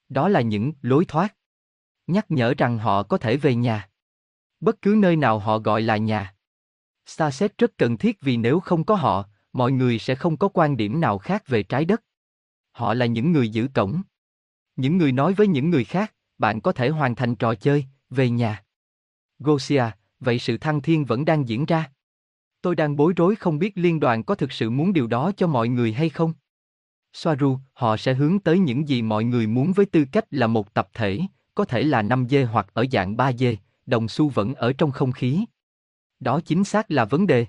Đó 0.09 0.29
là 0.29 0.41
những 0.41 0.73
lối 0.83 1.05
thoát. 1.05 1.37
Nhắc 2.07 2.27
nhở 2.29 2.55
rằng 2.59 2.79
họ 2.79 3.03
có 3.03 3.19
thể 3.19 3.37
về 3.37 3.55
nhà. 3.55 3.89
Bất 4.61 4.83
cứ 4.83 4.95
nơi 4.99 5.17
nào 5.17 5.39
họ 5.39 5.59
gọi 5.59 5.83
là 5.83 5.97
nhà. 5.97 6.35
Starset 7.07 7.59
rất 7.59 7.79
cần 7.79 7.99
thiết 7.99 8.21
vì 8.21 8.37
nếu 8.37 8.61
không 8.61 8.85
có 8.85 8.95
họ, 8.95 9.25
mọi 9.53 9.73
người 9.73 9.99
sẽ 9.99 10.15
không 10.15 10.37
có 10.37 10.49
quan 10.49 10.77
điểm 10.77 11.01
nào 11.01 11.19
khác 11.19 11.43
về 11.47 11.63
trái 11.63 11.85
đất. 11.85 12.03
Họ 12.73 12.95
là 12.95 13.07
những 13.07 13.33
người 13.33 13.49
giữ 13.49 13.69
cổng. 13.75 14.03
Những 14.77 14.99
người 14.99 15.13
nói 15.13 15.33
với 15.33 15.47
những 15.47 15.71
người 15.71 15.85
khác, 15.85 16.15
bạn 16.39 16.61
có 16.61 16.73
thể 16.73 16.89
hoàn 16.89 17.15
thành 17.15 17.35
trò 17.35 17.55
chơi, 17.55 17.85
về 18.11 18.31
nhà. 18.31 18.65
Gosia, 19.39 19.85
vậy 20.21 20.39
sự 20.39 20.59
thăng 20.59 20.83
thiên 20.83 21.05
vẫn 21.05 21.25
đang 21.25 21.49
diễn 21.49 21.65
ra. 21.65 21.91
Tôi 22.63 22.77
đang 22.77 22.97
bối 22.97 23.13
rối 23.17 23.37
không 23.37 23.59
biết 23.59 23.73
liên 23.75 24.01
đoàn 24.01 24.23
có 24.25 24.35
thực 24.35 24.53
sự 24.53 24.71
muốn 24.71 24.93
điều 24.93 25.07
đó 25.07 25.33
cho 25.37 25.47
mọi 25.47 25.69
người 25.69 25.93
hay 25.93 26.09
không. 26.09 26.33
Soaru, 27.13 27.59
họ 27.73 27.97
sẽ 27.97 28.15
hướng 28.15 28.39
tới 28.39 28.59
những 28.59 28.89
gì 28.89 29.03
mọi 29.03 29.25
người 29.25 29.47
muốn 29.47 29.73
với 29.73 29.87
tư 29.87 30.05
cách 30.13 30.25
là 30.31 30.47
một 30.47 30.75
tập 30.75 30.89
thể, 30.95 31.21
có 31.55 31.65
thể 31.65 31.83
là 31.83 32.03
5 32.03 32.27
dê 32.29 32.45
hoặc 32.45 32.67
ở 32.73 32.87
dạng 32.93 33.17
3 33.17 33.33
dê, 33.33 33.57
đồng 33.87 34.09
xu 34.09 34.29
vẫn 34.29 34.55
ở 34.55 34.73
trong 34.73 34.91
không 34.91 35.13
khí. 35.13 35.45
Đó 36.21 36.41
chính 36.41 36.65
xác 36.65 36.91
là 36.91 37.05
vấn 37.05 37.27
đề. 37.27 37.47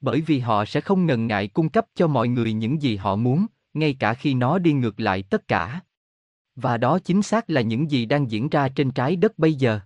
Bởi 0.00 0.20
vì 0.20 0.38
họ 0.38 0.64
sẽ 0.64 0.80
không 0.80 1.06
ngần 1.06 1.26
ngại 1.26 1.48
cung 1.48 1.68
cấp 1.68 1.86
cho 1.94 2.06
mọi 2.06 2.28
người 2.28 2.52
những 2.52 2.82
gì 2.82 2.96
họ 2.96 3.16
muốn, 3.16 3.46
ngay 3.74 3.96
cả 3.98 4.14
khi 4.14 4.34
nó 4.34 4.58
đi 4.58 4.72
ngược 4.72 5.00
lại 5.00 5.22
tất 5.22 5.48
cả. 5.48 5.80
Và 6.56 6.76
đó 6.76 6.98
chính 6.98 7.22
xác 7.22 7.50
là 7.50 7.60
những 7.60 7.90
gì 7.90 8.06
đang 8.06 8.30
diễn 8.30 8.48
ra 8.48 8.68
trên 8.68 8.90
trái 8.90 9.16
đất 9.16 9.38
bây 9.38 9.54
giờ. 9.54 9.80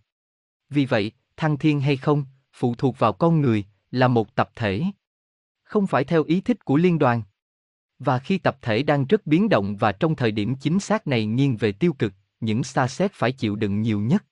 Vì 0.71 0.87
vậy, 0.87 1.13
thăng 1.37 1.59
thiên 1.59 1.81
hay 1.81 1.97
không, 1.97 2.25
phụ 2.53 2.75
thuộc 2.75 2.99
vào 2.99 3.13
con 3.13 3.41
người, 3.41 3.65
là 3.95 4.09
một 4.09 4.35
tập 4.35 4.51
thể. 4.57 4.83
Không 5.63 5.87
phải 5.87 6.05
theo 6.05 6.25
ý 6.25 6.41
thích 6.41 6.65
của 6.65 6.77
liên 6.77 6.99
đoàn. 6.99 7.23
Và 7.99 8.19
khi 8.19 8.39
tập 8.39 8.59
thể 8.63 8.83
đang 8.83 9.07
rất 9.07 9.27
biến 9.27 9.49
động 9.49 9.77
và 9.77 9.93
trong 9.93 10.17
thời 10.17 10.31
điểm 10.31 10.55
chính 10.55 10.81
xác 10.81 11.07
này 11.07 11.27
nghiêng 11.27 11.57
về 11.57 11.73
tiêu 11.73 11.93
cực, 11.93 12.13
những 12.41 12.65
xa 12.65 12.89
xét 12.89 13.13
phải 13.13 13.33
chịu 13.33 13.57
đựng 13.57 13.83
nhiều 13.83 14.01
nhất. 14.01 14.25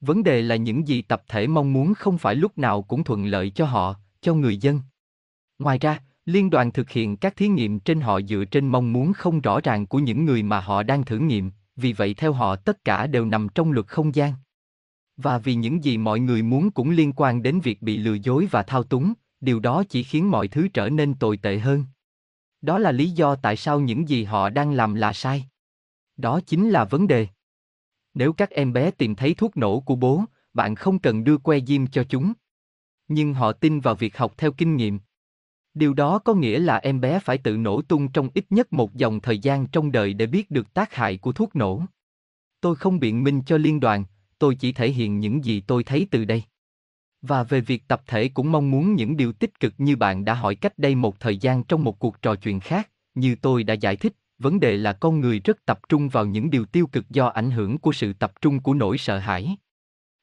Vấn 0.00 0.22
đề 0.22 0.42
là 0.42 0.56
những 0.56 0.88
gì 0.88 1.02
tập 1.02 1.22
thể 1.28 1.46
mong 1.46 1.72
muốn 1.72 1.94
không 1.94 2.18
phải 2.18 2.34
lúc 2.34 2.58
nào 2.58 2.82
cũng 2.82 3.04
thuận 3.04 3.26
lợi 3.26 3.50
cho 3.50 3.64
họ, 3.64 3.94
cho 4.20 4.34
người 4.34 4.56
dân. 4.56 4.80
Ngoài 5.58 5.78
ra, 5.78 6.02
liên 6.24 6.50
đoàn 6.50 6.72
thực 6.72 6.90
hiện 6.90 7.16
các 7.16 7.36
thí 7.36 7.48
nghiệm 7.48 7.80
trên 7.80 8.00
họ 8.00 8.20
dựa 8.20 8.44
trên 8.44 8.68
mong 8.68 8.92
muốn 8.92 9.12
không 9.12 9.40
rõ 9.40 9.60
ràng 9.60 9.86
của 9.86 9.98
những 9.98 10.24
người 10.24 10.42
mà 10.42 10.60
họ 10.60 10.82
đang 10.82 11.04
thử 11.04 11.18
nghiệm, 11.18 11.50
vì 11.76 11.92
vậy 11.92 12.14
theo 12.14 12.32
họ 12.32 12.56
tất 12.56 12.84
cả 12.84 13.06
đều 13.06 13.24
nằm 13.24 13.48
trong 13.54 13.72
luật 13.72 13.86
không 13.86 14.14
gian. 14.14 14.32
Và 15.18 15.38
vì 15.38 15.54
những 15.54 15.84
gì 15.84 15.98
mọi 15.98 16.20
người 16.20 16.42
muốn 16.42 16.70
cũng 16.70 16.90
liên 16.90 17.12
quan 17.16 17.42
đến 17.42 17.60
việc 17.60 17.82
bị 17.82 17.96
lừa 17.96 18.14
dối 18.14 18.48
và 18.50 18.62
thao 18.62 18.82
túng, 18.82 19.12
điều 19.40 19.60
đó 19.60 19.84
chỉ 19.88 20.02
khiến 20.02 20.30
mọi 20.30 20.48
thứ 20.48 20.68
trở 20.68 20.88
nên 20.88 21.14
tồi 21.14 21.36
tệ 21.36 21.58
hơn. 21.58 21.84
Đó 22.60 22.78
là 22.78 22.92
lý 22.92 23.10
do 23.10 23.34
tại 23.34 23.56
sao 23.56 23.80
những 23.80 24.08
gì 24.08 24.24
họ 24.24 24.48
đang 24.48 24.72
làm 24.72 24.94
là 24.94 25.12
sai. 25.12 25.44
Đó 26.16 26.40
chính 26.46 26.70
là 26.70 26.84
vấn 26.84 27.06
đề. 27.06 27.26
Nếu 28.14 28.32
các 28.32 28.50
em 28.50 28.72
bé 28.72 28.90
tìm 28.90 29.14
thấy 29.14 29.34
thuốc 29.34 29.56
nổ 29.56 29.80
của 29.80 29.96
bố, 29.96 30.24
bạn 30.54 30.74
không 30.74 30.98
cần 30.98 31.24
đưa 31.24 31.38
que 31.38 31.60
diêm 31.60 31.86
cho 31.86 32.04
chúng. 32.08 32.32
Nhưng 33.08 33.34
họ 33.34 33.52
tin 33.52 33.80
vào 33.80 33.94
việc 33.94 34.16
học 34.16 34.34
theo 34.36 34.52
kinh 34.52 34.76
nghiệm. 34.76 35.00
Điều 35.74 35.94
đó 35.94 36.18
có 36.18 36.34
nghĩa 36.34 36.58
là 36.58 36.76
em 36.76 37.00
bé 37.00 37.18
phải 37.18 37.38
tự 37.38 37.56
nổ 37.56 37.82
tung 37.82 38.12
trong 38.12 38.28
ít 38.34 38.44
nhất 38.50 38.72
một 38.72 38.94
dòng 38.94 39.20
thời 39.20 39.38
gian 39.38 39.66
trong 39.66 39.92
đời 39.92 40.14
để 40.14 40.26
biết 40.26 40.50
được 40.50 40.74
tác 40.74 40.94
hại 40.94 41.16
của 41.16 41.32
thuốc 41.32 41.56
nổ. 41.56 41.82
Tôi 42.60 42.76
không 42.76 43.00
biện 43.00 43.24
minh 43.24 43.42
cho 43.46 43.58
liên 43.58 43.80
đoàn, 43.80 44.04
tôi 44.38 44.54
chỉ 44.54 44.72
thể 44.72 44.90
hiện 44.90 45.20
những 45.20 45.44
gì 45.44 45.60
tôi 45.60 45.84
thấy 45.84 46.06
từ 46.10 46.24
đây. 46.24 46.42
Và 47.22 47.42
về 47.42 47.60
việc 47.60 47.88
tập 47.88 48.02
thể 48.06 48.28
cũng 48.28 48.52
mong 48.52 48.70
muốn 48.70 48.94
những 48.94 49.16
điều 49.16 49.32
tích 49.32 49.60
cực 49.60 49.74
như 49.78 49.96
bạn 49.96 50.24
đã 50.24 50.34
hỏi 50.34 50.54
cách 50.54 50.78
đây 50.78 50.94
một 50.94 51.20
thời 51.20 51.36
gian 51.36 51.64
trong 51.64 51.84
một 51.84 51.98
cuộc 51.98 52.22
trò 52.22 52.34
chuyện 52.34 52.60
khác, 52.60 52.90
như 53.14 53.34
tôi 53.34 53.64
đã 53.64 53.74
giải 53.74 53.96
thích, 53.96 54.12
vấn 54.38 54.60
đề 54.60 54.76
là 54.76 54.92
con 54.92 55.20
người 55.20 55.40
rất 55.40 55.64
tập 55.64 55.80
trung 55.88 56.08
vào 56.08 56.26
những 56.26 56.50
điều 56.50 56.64
tiêu 56.64 56.86
cực 56.86 57.10
do 57.10 57.26
ảnh 57.26 57.50
hưởng 57.50 57.78
của 57.78 57.92
sự 57.92 58.12
tập 58.12 58.32
trung 58.40 58.60
của 58.60 58.74
nỗi 58.74 58.98
sợ 58.98 59.18
hãi. 59.18 59.56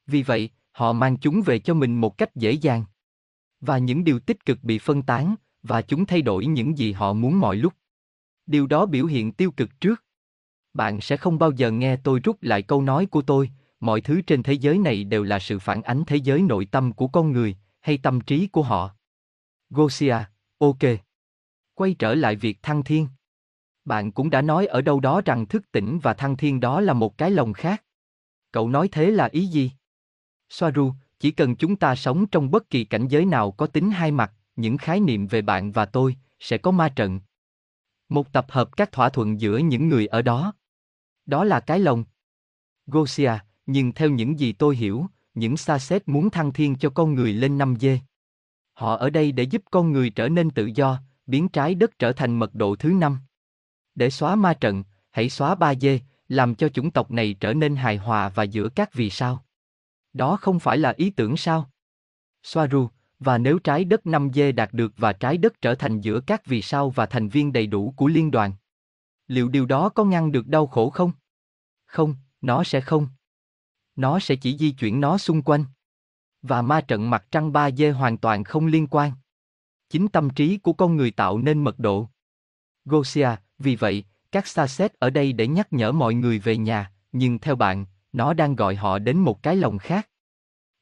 Vì 0.06 0.22
vậy, 0.22 0.50
họ 0.72 0.92
mang 0.92 1.16
chúng 1.16 1.42
về 1.42 1.58
cho 1.58 1.74
mình 1.74 2.00
một 2.00 2.18
cách 2.18 2.36
dễ 2.36 2.52
dàng. 2.52 2.84
Và 3.60 3.78
những 3.78 4.04
điều 4.04 4.18
tích 4.18 4.44
cực 4.44 4.64
bị 4.64 4.78
phân 4.78 5.02
tán, 5.02 5.34
và 5.62 5.82
chúng 5.82 6.06
thay 6.06 6.22
đổi 6.22 6.46
những 6.46 6.78
gì 6.78 6.92
họ 6.92 7.12
muốn 7.12 7.40
mọi 7.40 7.56
lúc. 7.56 7.72
Điều 8.46 8.66
đó 8.66 8.86
biểu 8.86 9.06
hiện 9.06 9.32
tiêu 9.32 9.50
cực 9.50 9.80
trước. 9.80 10.04
Bạn 10.74 11.00
sẽ 11.00 11.16
không 11.16 11.38
bao 11.38 11.50
giờ 11.50 11.70
nghe 11.70 11.96
tôi 11.96 12.20
rút 12.20 12.42
lại 12.42 12.62
câu 12.62 12.82
nói 12.82 13.06
của 13.06 13.22
tôi, 13.22 13.50
mọi 13.80 14.00
thứ 14.00 14.20
trên 14.20 14.42
thế 14.42 14.52
giới 14.52 14.78
này 14.78 15.04
đều 15.04 15.22
là 15.22 15.38
sự 15.38 15.58
phản 15.58 15.82
ánh 15.82 16.04
thế 16.06 16.16
giới 16.16 16.42
nội 16.42 16.66
tâm 16.70 16.92
của 16.92 17.08
con 17.08 17.32
người, 17.32 17.56
hay 17.80 17.98
tâm 17.98 18.20
trí 18.20 18.46
của 18.46 18.62
họ. 18.62 18.90
Gosia, 19.70 20.16
ok. 20.58 20.78
Quay 21.74 21.94
trở 21.98 22.14
lại 22.14 22.36
việc 22.36 22.62
thăng 22.62 22.84
thiên. 22.84 23.08
Bạn 23.84 24.12
cũng 24.12 24.30
đã 24.30 24.42
nói 24.42 24.66
ở 24.66 24.80
đâu 24.80 25.00
đó 25.00 25.20
rằng 25.24 25.46
thức 25.46 25.72
tỉnh 25.72 25.98
và 26.02 26.14
thăng 26.14 26.36
thiên 26.36 26.60
đó 26.60 26.80
là 26.80 26.92
một 26.92 27.18
cái 27.18 27.30
lồng 27.30 27.52
khác. 27.52 27.84
Cậu 28.52 28.68
nói 28.68 28.88
thế 28.92 29.10
là 29.10 29.24
ý 29.24 29.46
gì? 29.46 29.70
Soaru, 30.48 30.92
chỉ 31.18 31.30
cần 31.30 31.56
chúng 31.56 31.76
ta 31.76 31.94
sống 31.94 32.26
trong 32.26 32.50
bất 32.50 32.70
kỳ 32.70 32.84
cảnh 32.84 33.08
giới 33.08 33.24
nào 33.24 33.50
có 33.50 33.66
tính 33.66 33.90
hai 33.90 34.10
mặt, 34.10 34.32
những 34.56 34.76
khái 34.76 35.00
niệm 35.00 35.26
về 35.26 35.42
bạn 35.42 35.72
và 35.72 35.84
tôi 35.84 36.16
sẽ 36.40 36.58
có 36.58 36.70
ma 36.70 36.88
trận. 36.88 37.20
Một 38.08 38.32
tập 38.32 38.46
hợp 38.48 38.76
các 38.76 38.92
thỏa 38.92 39.08
thuận 39.08 39.40
giữa 39.40 39.58
những 39.58 39.88
người 39.88 40.06
ở 40.06 40.22
đó. 40.22 40.54
Đó 41.26 41.44
là 41.44 41.60
cái 41.60 41.78
lồng. 41.78 42.04
Gosia, 42.86 43.32
nhưng 43.66 43.92
theo 43.92 44.10
những 44.10 44.38
gì 44.38 44.52
tôi 44.52 44.76
hiểu, 44.76 45.06
những 45.34 45.56
xa 45.56 45.78
xét 45.78 46.08
muốn 46.08 46.30
thăng 46.30 46.52
thiên 46.52 46.76
cho 46.76 46.90
con 46.90 47.14
người 47.14 47.32
lên 47.32 47.58
năm 47.58 47.76
dê. 47.80 47.98
Họ 48.72 48.96
ở 48.96 49.10
đây 49.10 49.32
để 49.32 49.42
giúp 49.42 49.62
con 49.70 49.92
người 49.92 50.10
trở 50.10 50.28
nên 50.28 50.50
tự 50.50 50.70
do, 50.74 51.00
biến 51.26 51.48
trái 51.48 51.74
đất 51.74 51.98
trở 51.98 52.12
thành 52.12 52.38
mật 52.38 52.54
độ 52.54 52.76
thứ 52.76 52.88
năm. 52.88 53.18
Để 53.94 54.10
xóa 54.10 54.34
ma 54.34 54.54
trận, 54.54 54.84
hãy 55.10 55.30
xóa 55.30 55.54
ba 55.54 55.74
dê, 55.74 56.00
làm 56.28 56.54
cho 56.54 56.68
chủng 56.68 56.90
tộc 56.90 57.10
này 57.10 57.36
trở 57.40 57.54
nên 57.54 57.76
hài 57.76 57.96
hòa 57.96 58.28
và 58.28 58.42
giữa 58.42 58.68
các 58.68 58.94
vì 58.94 59.10
sao. 59.10 59.44
Đó 60.12 60.36
không 60.36 60.60
phải 60.60 60.78
là 60.78 60.94
ý 60.96 61.10
tưởng 61.10 61.36
sao? 61.36 61.70
Soaru, 62.42 62.88
và 63.18 63.38
nếu 63.38 63.58
trái 63.58 63.84
đất 63.84 64.06
5 64.06 64.30
dê 64.34 64.52
đạt 64.52 64.72
được 64.72 64.92
và 64.96 65.12
trái 65.12 65.38
đất 65.38 65.60
trở 65.60 65.74
thành 65.74 66.00
giữa 66.00 66.20
các 66.20 66.46
vì 66.46 66.62
sao 66.62 66.90
và 66.90 67.06
thành 67.06 67.28
viên 67.28 67.52
đầy 67.52 67.66
đủ 67.66 67.94
của 67.96 68.06
liên 68.06 68.30
đoàn. 68.30 68.52
Liệu 69.26 69.48
điều 69.48 69.66
đó 69.66 69.88
có 69.88 70.04
ngăn 70.04 70.32
được 70.32 70.46
đau 70.46 70.66
khổ 70.66 70.90
không? 70.90 71.12
Không, 71.86 72.14
nó 72.40 72.64
sẽ 72.64 72.80
không. 72.80 73.08
Nó 73.96 74.18
sẽ 74.18 74.36
chỉ 74.36 74.56
di 74.58 74.70
chuyển 74.70 75.00
nó 75.00 75.18
xung 75.18 75.42
quanh. 75.42 75.64
Và 76.42 76.62
ma 76.62 76.80
trận 76.80 77.10
mặt 77.10 77.26
trăng 77.30 77.52
3 77.52 77.70
dê 77.70 77.90
hoàn 77.90 78.18
toàn 78.18 78.44
không 78.44 78.66
liên 78.66 78.86
quan. 78.90 79.12
Chính 79.90 80.08
tâm 80.08 80.30
trí 80.30 80.58
của 80.58 80.72
con 80.72 80.96
người 80.96 81.10
tạo 81.10 81.38
nên 81.38 81.64
mật 81.64 81.78
độ. 81.78 82.08
Gosia, 82.84 83.28
vì 83.58 83.76
vậy, 83.76 84.04
các 84.32 84.46
xa 84.46 84.66
xét 84.66 84.94
ở 84.94 85.10
đây 85.10 85.32
để 85.32 85.46
nhắc 85.46 85.72
nhở 85.72 85.92
mọi 85.92 86.14
người 86.14 86.38
về 86.38 86.56
nhà, 86.56 86.92
nhưng 87.12 87.38
theo 87.38 87.56
bạn, 87.56 87.86
nó 88.12 88.34
đang 88.34 88.56
gọi 88.56 88.74
họ 88.74 88.98
đến 88.98 89.18
một 89.18 89.42
cái 89.42 89.56
lồng 89.56 89.78
khác. 89.78 90.08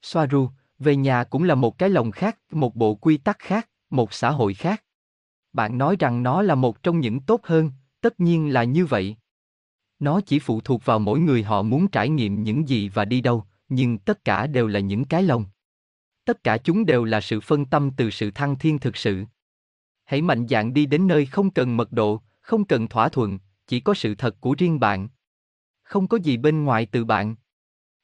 Soaru, 0.03 0.49
về 0.79 0.97
nhà 0.97 1.25
cũng 1.25 1.45
là 1.45 1.55
một 1.55 1.79
cái 1.79 1.89
lồng 1.89 2.11
khác, 2.11 2.39
một 2.51 2.77
bộ 2.77 2.95
quy 2.95 3.17
tắc 3.17 3.39
khác, 3.39 3.69
một 3.91 4.13
xã 4.13 4.31
hội 4.31 4.55
khác. 4.55 4.85
Bạn 5.53 5.79
nói 5.79 5.97
rằng 5.99 6.23
nó 6.23 6.43
là 6.43 6.55
một 6.55 6.83
trong 6.83 7.01
những 7.01 7.21
tốt 7.21 7.41
hơn, 7.45 7.71
tất 8.01 8.21
nhiên 8.21 8.53
là 8.53 8.65
như 8.65 8.87
vậy. 8.87 9.17
Nó 9.99 10.21
chỉ 10.21 10.39
phụ 10.39 10.61
thuộc 10.61 10.85
vào 10.85 10.99
mỗi 10.99 11.21
người 11.21 11.43
họ 11.43 11.63
muốn 11.63 11.89
trải 11.89 12.09
nghiệm 12.09 12.43
những 12.43 12.69
gì 12.69 12.89
và 12.89 13.05
đi 13.05 13.21
đâu, 13.21 13.45
nhưng 13.69 13.99
tất 13.99 14.25
cả 14.25 14.47
đều 14.47 14.67
là 14.67 14.81
những 14.81 15.05
cái 15.05 15.23
lông. 15.23 15.45
Tất 16.25 16.45
cả 16.45 16.59
chúng 16.59 16.87
đều 16.87 17.05
là 17.05 17.21
sự 17.21 17.41
phân 17.41 17.65
tâm 17.65 17.91
từ 17.97 18.11
sự 18.11 18.31
thăng 18.31 18.59
thiên 18.59 18.79
thực 18.79 18.97
sự. 18.97 19.25
Hãy 20.05 20.23
mạnh 20.23 20.47
dạn 20.49 20.75
đi 20.75 20.87
đến 20.87 21.07
nơi 21.07 21.27
không 21.27 21.51
cần 21.51 21.77
mật 21.77 21.93
độ, 21.93 22.23
không 22.41 22.65
cần 22.65 22.89
thỏa 22.89 23.09
thuận, 23.09 23.39
chỉ 23.67 23.81
có 23.81 23.95
sự 23.95 24.15
thật 24.15 24.41
của 24.41 24.55
riêng 24.59 24.81
bạn. 24.81 25.09
Không 25.83 26.09
có 26.09 26.17
gì 26.17 26.37
bên 26.37 26.65
ngoài 26.65 26.87
từ 26.87 27.05
bạn. 27.05 27.37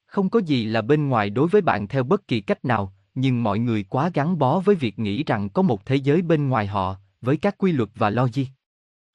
Không 0.05 0.29
có 0.29 0.39
gì 0.39 0.65
là 0.65 0.81
bên 0.81 1.09
ngoài 1.09 1.29
đối 1.29 1.47
với 1.47 1.61
bạn 1.61 1.87
theo 1.87 2.03
bất 2.03 2.27
kỳ 2.27 2.41
cách 2.41 2.65
nào, 2.65 2.93
nhưng 3.15 3.43
mọi 3.43 3.59
người 3.59 3.83
quá 3.83 4.11
gắn 4.13 4.37
bó 4.37 4.59
với 4.59 4.75
việc 4.75 4.99
nghĩ 4.99 5.23
rằng 5.23 5.49
có 5.49 5.61
một 5.61 5.85
thế 5.85 5.95
giới 5.95 6.21
bên 6.21 6.49
ngoài 6.49 6.67
họ, 6.67 6.95
với 7.21 7.37
các 7.37 7.57
quy 7.57 7.71
luật 7.71 7.89
và 7.95 8.09
logic. 8.09 8.45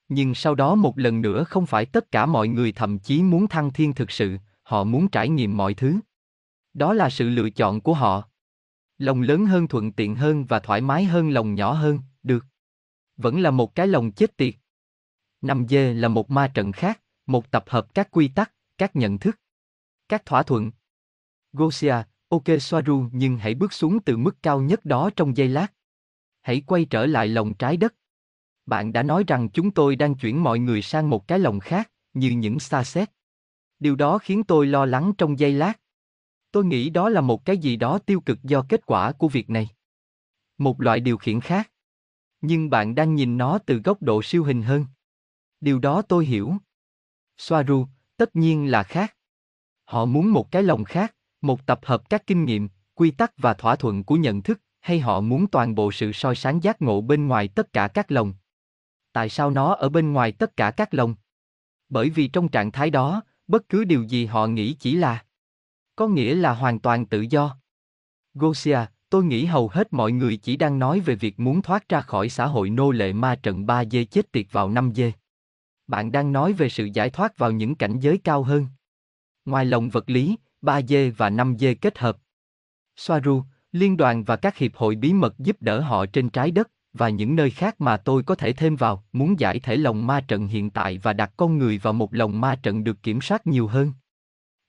Nhưng 0.09 0.35
sau 0.35 0.55
đó 0.55 0.75
một 0.75 0.99
lần 0.99 1.21
nữa 1.21 1.45
không 1.45 1.67
phải 1.67 1.87
tất 1.87 2.11
cả 2.13 2.27
mọi 2.27 2.49
người 2.49 2.73
thậm 2.73 2.99
chí 2.99 3.23
muốn 3.23 3.49
thăng 3.49 3.73
thiên 3.73 3.95
thực 3.95 4.11
sự, 4.11 4.37
họ 4.63 4.85
muốn 4.85 5.09
trải 5.09 5.29
nghiệm 5.29 5.57
mọi 5.57 5.75
thứ. 5.75 5.97
Đó 6.75 6.93
là 6.93 7.11
sự 7.11 7.29
lựa 7.29 7.51
chọn 7.51 7.81
của 7.81 7.95
họ. 7.95 8.29
Lòng 8.99 9.23
lớn 9.23 9.47
hơn 9.47 9.69
thuận 9.69 9.93
tiện 9.93 10.15
hơn 10.15 10.45
và 10.45 10.61
thoải 10.61 10.81
mái 10.81 11.05
hơn 11.05 11.31
lòng 11.31 11.55
nhỏ 11.55 11.73
hơn, 11.73 11.99
được. 12.23 12.45
Vẫn 13.17 13.41
là 13.41 13.51
một 13.51 13.75
cái 13.75 13.87
lòng 13.87 14.13
chết 14.13 14.37
tiệt. 14.37 14.55
Năm 15.41 15.67
dê 15.69 15.95
là 15.95 16.09
một 16.09 16.31
ma 16.31 16.49
trận 16.55 16.73
khác, 16.73 17.01
một 17.27 17.51
tập 17.51 17.65
hợp 17.69 17.95
các 17.95 18.09
quy 18.11 18.29
tắc, 18.29 18.53
các 18.79 18.97
nhận 18.97 19.19
thức, 19.19 19.41
các 20.09 20.27
thỏa 20.27 20.43
thuận. 20.43 20.71
Gosia, 21.53 21.95
ok 22.29 22.45
Soaru 22.61 23.09
nhưng 23.13 23.39
hãy 23.39 23.55
bước 23.55 23.73
xuống 23.73 24.01
từ 24.01 24.17
mức 24.17 24.43
cao 24.43 24.61
nhất 24.61 24.85
đó 24.85 25.11
trong 25.17 25.37
giây 25.37 25.49
lát. 25.49 25.73
Hãy 26.43 26.63
quay 26.67 26.85
trở 26.85 27.07
lại 27.07 27.29
lòng 27.29 27.55
trái 27.55 27.77
đất. 27.77 27.95
Bạn 28.67 28.93
đã 28.93 29.03
nói 29.03 29.25
rằng 29.27 29.49
chúng 29.49 29.71
tôi 29.71 29.97
đang 29.97 30.15
chuyển 30.15 30.43
mọi 30.43 30.59
người 30.59 30.83
sang 30.83 31.11
một 31.11 31.29
cái 31.29 31.39
lồng 31.39 31.61
khác, 31.61 31.91
như 32.15 32.31
những 32.31 32.61
xa 32.61 32.85
xét. 32.85 33.11
Điều 33.79 33.97
đó 33.97 34.19
khiến 34.19 34.45
tôi 34.45 34.67
lo 34.67 34.87
lắng 34.87 35.13
trong 35.19 35.39
giây 35.39 35.53
lát. 35.53 35.81
Tôi 36.51 36.65
nghĩ 36.65 36.91
đó 36.91 37.09
là 37.09 37.21
một 37.21 37.45
cái 37.45 37.59
gì 37.59 37.77
đó 37.77 37.99
tiêu 37.99 38.21
cực 38.21 38.43
do 38.43 38.67
kết 38.69 38.87
quả 38.87 39.13
của 39.13 39.29
việc 39.29 39.51
này. 39.51 39.69
Một 40.59 40.81
loại 40.81 41.01
điều 41.01 41.17
khiển 41.17 41.41
khác. 41.41 41.71
Nhưng 42.41 42.71
bạn 42.71 42.95
đang 42.95 43.15
nhìn 43.15 43.39
nó 43.39 43.59
từ 43.59 43.81
góc 43.85 44.03
độ 44.03 44.23
siêu 44.23 44.45
hình 44.45 44.63
hơn. 44.63 44.87
Điều 45.61 45.79
đó 45.79 46.03
tôi 46.03 46.27
hiểu. 46.27 46.55
Soaru, 47.39 47.87
tất 48.17 48.37
nhiên 48.37 48.71
là 48.71 48.83
khác. 48.83 49.17
Họ 49.85 50.05
muốn 50.05 50.33
một 50.33 50.51
cái 50.51 50.63
lồng 50.63 50.85
khác, 50.85 51.15
một 51.41 51.67
tập 51.67 51.81
hợp 51.83 52.11
các 52.11 52.27
kinh 52.27 52.45
nghiệm, 52.45 52.69
quy 52.95 53.11
tắc 53.11 53.33
và 53.37 53.55
thỏa 53.55 53.77
thuận 53.77 54.05
của 54.05 54.17
nhận 54.17 54.43
thức, 54.43 54.61
hay 54.81 55.01
họ 55.01 55.21
muốn 55.21 55.47
toàn 55.47 55.75
bộ 55.75 55.93
sự 55.93 56.13
soi 56.13 56.37
sáng 56.37 56.63
giác 56.63 56.83
ngộ 56.83 57.01
bên 57.01 57.27
ngoài 57.27 57.49
tất 57.49 57.73
cả 57.73 57.89
các 57.89 58.11
lồng. 58.13 58.35
Tại 59.17 59.29
sao 59.29 59.51
nó 59.51 59.75
ở 59.75 59.89
bên 59.89 60.13
ngoài 60.13 60.33
tất 60.33 60.57
cả 60.57 60.71
các 60.71 60.95
lồng? 60.95 61.15
Bởi 61.89 62.11
vì 62.11 62.29
trong 62.29 62.49
trạng 62.49 62.73
thái 62.73 62.91
đó, 62.91 63.23
bất 63.47 63.69
cứ 63.69 63.85
điều 63.85 64.03
gì 64.03 64.27
họ 64.27 64.47
nghĩ 64.47 64.73
chỉ 64.73 64.97
là 64.97 65.25
có 65.97 66.09
nghĩa 66.09 66.35
là 66.35 66.55
hoàn 66.55 66.79
toàn 66.79 67.07
tự 67.07 67.21
do. 67.21 67.57
Gosia, 68.35 68.79
tôi 69.11 69.25
nghĩ 69.25 69.45
hầu 69.45 69.69
hết 69.69 69.93
mọi 69.93 70.13
người 70.13 70.37
chỉ 70.37 70.57
đang 70.57 70.79
nói 70.79 71.01
về 71.01 71.15
việc 71.15 71.41
muốn 71.41 71.63
thoát 71.63 71.89
ra 71.89 72.01
khỏi 72.01 72.29
xã 72.29 72.47
hội 72.47 72.71
nô 72.71 72.91
lệ 72.91 73.13
ma 73.13 73.35
trận 73.35 73.67
3 73.67 73.85
dê 73.85 74.05
chết 74.05 74.33
tiệt 74.33 74.47
vào 74.51 74.71
5 74.71 74.93
dê. 74.95 75.13
Bạn 75.87 76.13
đang 76.13 76.33
nói 76.33 76.53
về 76.53 76.69
sự 76.69 76.89
giải 76.95 77.11
thoát 77.11 77.39
vào 77.39 77.51
những 77.51 77.75
cảnh 77.75 77.99
giới 78.01 78.19
cao 78.19 78.43
hơn. 78.43 78.67
Ngoài 79.45 79.65
lòng 79.65 79.89
vật 79.89 80.11
lý, 80.11 80.37
3 80.61 80.83
dê 80.83 81.11
và 81.11 81.31
5 81.31 81.57
dê 81.59 81.75
kết 81.75 81.99
hợp. 81.99 82.17
Soaru, 82.97 83.43
liên 83.73 83.97
đoàn 83.97 84.25
và 84.25 84.37
các 84.37 84.57
hiệp 84.57 84.77
hội 84.77 84.97
bí 84.97 85.13
mật 85.13 85.39
giúp 85.39 85.57
đỡ 85.61 85.81
họ 85.81 86.07
trên 86.07 86.31
trái 86.31 86.51
đất 86.51 86.71
và 86.97 87.09
những 87.09 87.37
nơi 87.37 87.51
khác 87.51 87.81
mà 87.81 87.97
tôi 87.97 88.23
có 88.23 88.35
thể 88.35 88.53
thêm 88.53 88.77
vào, 88.77 89.05
muốn 89.13 89.41
giải 89.41 89.61
thể 89.61 89.77
lòng 89.77 90.07
ma 90.07 90.21
trận 90.21 90.49
hiện 90.49 90.71
tại 90.71 90.99
và 90.99 91.13
đặt 91.13 91.33
con 91.37 91.59
người 91.59 91.79
vào 91.79 91.93
một 91.93 92.15
lòng 92.15 92.41
ma 92.41 92.55
trận 92.63 92.85
được 92.85 93.03
kiểm 93.03 93.21
soát 93.21 93.47
nhiều 93.47 93.67
hơn. 93.67 93.93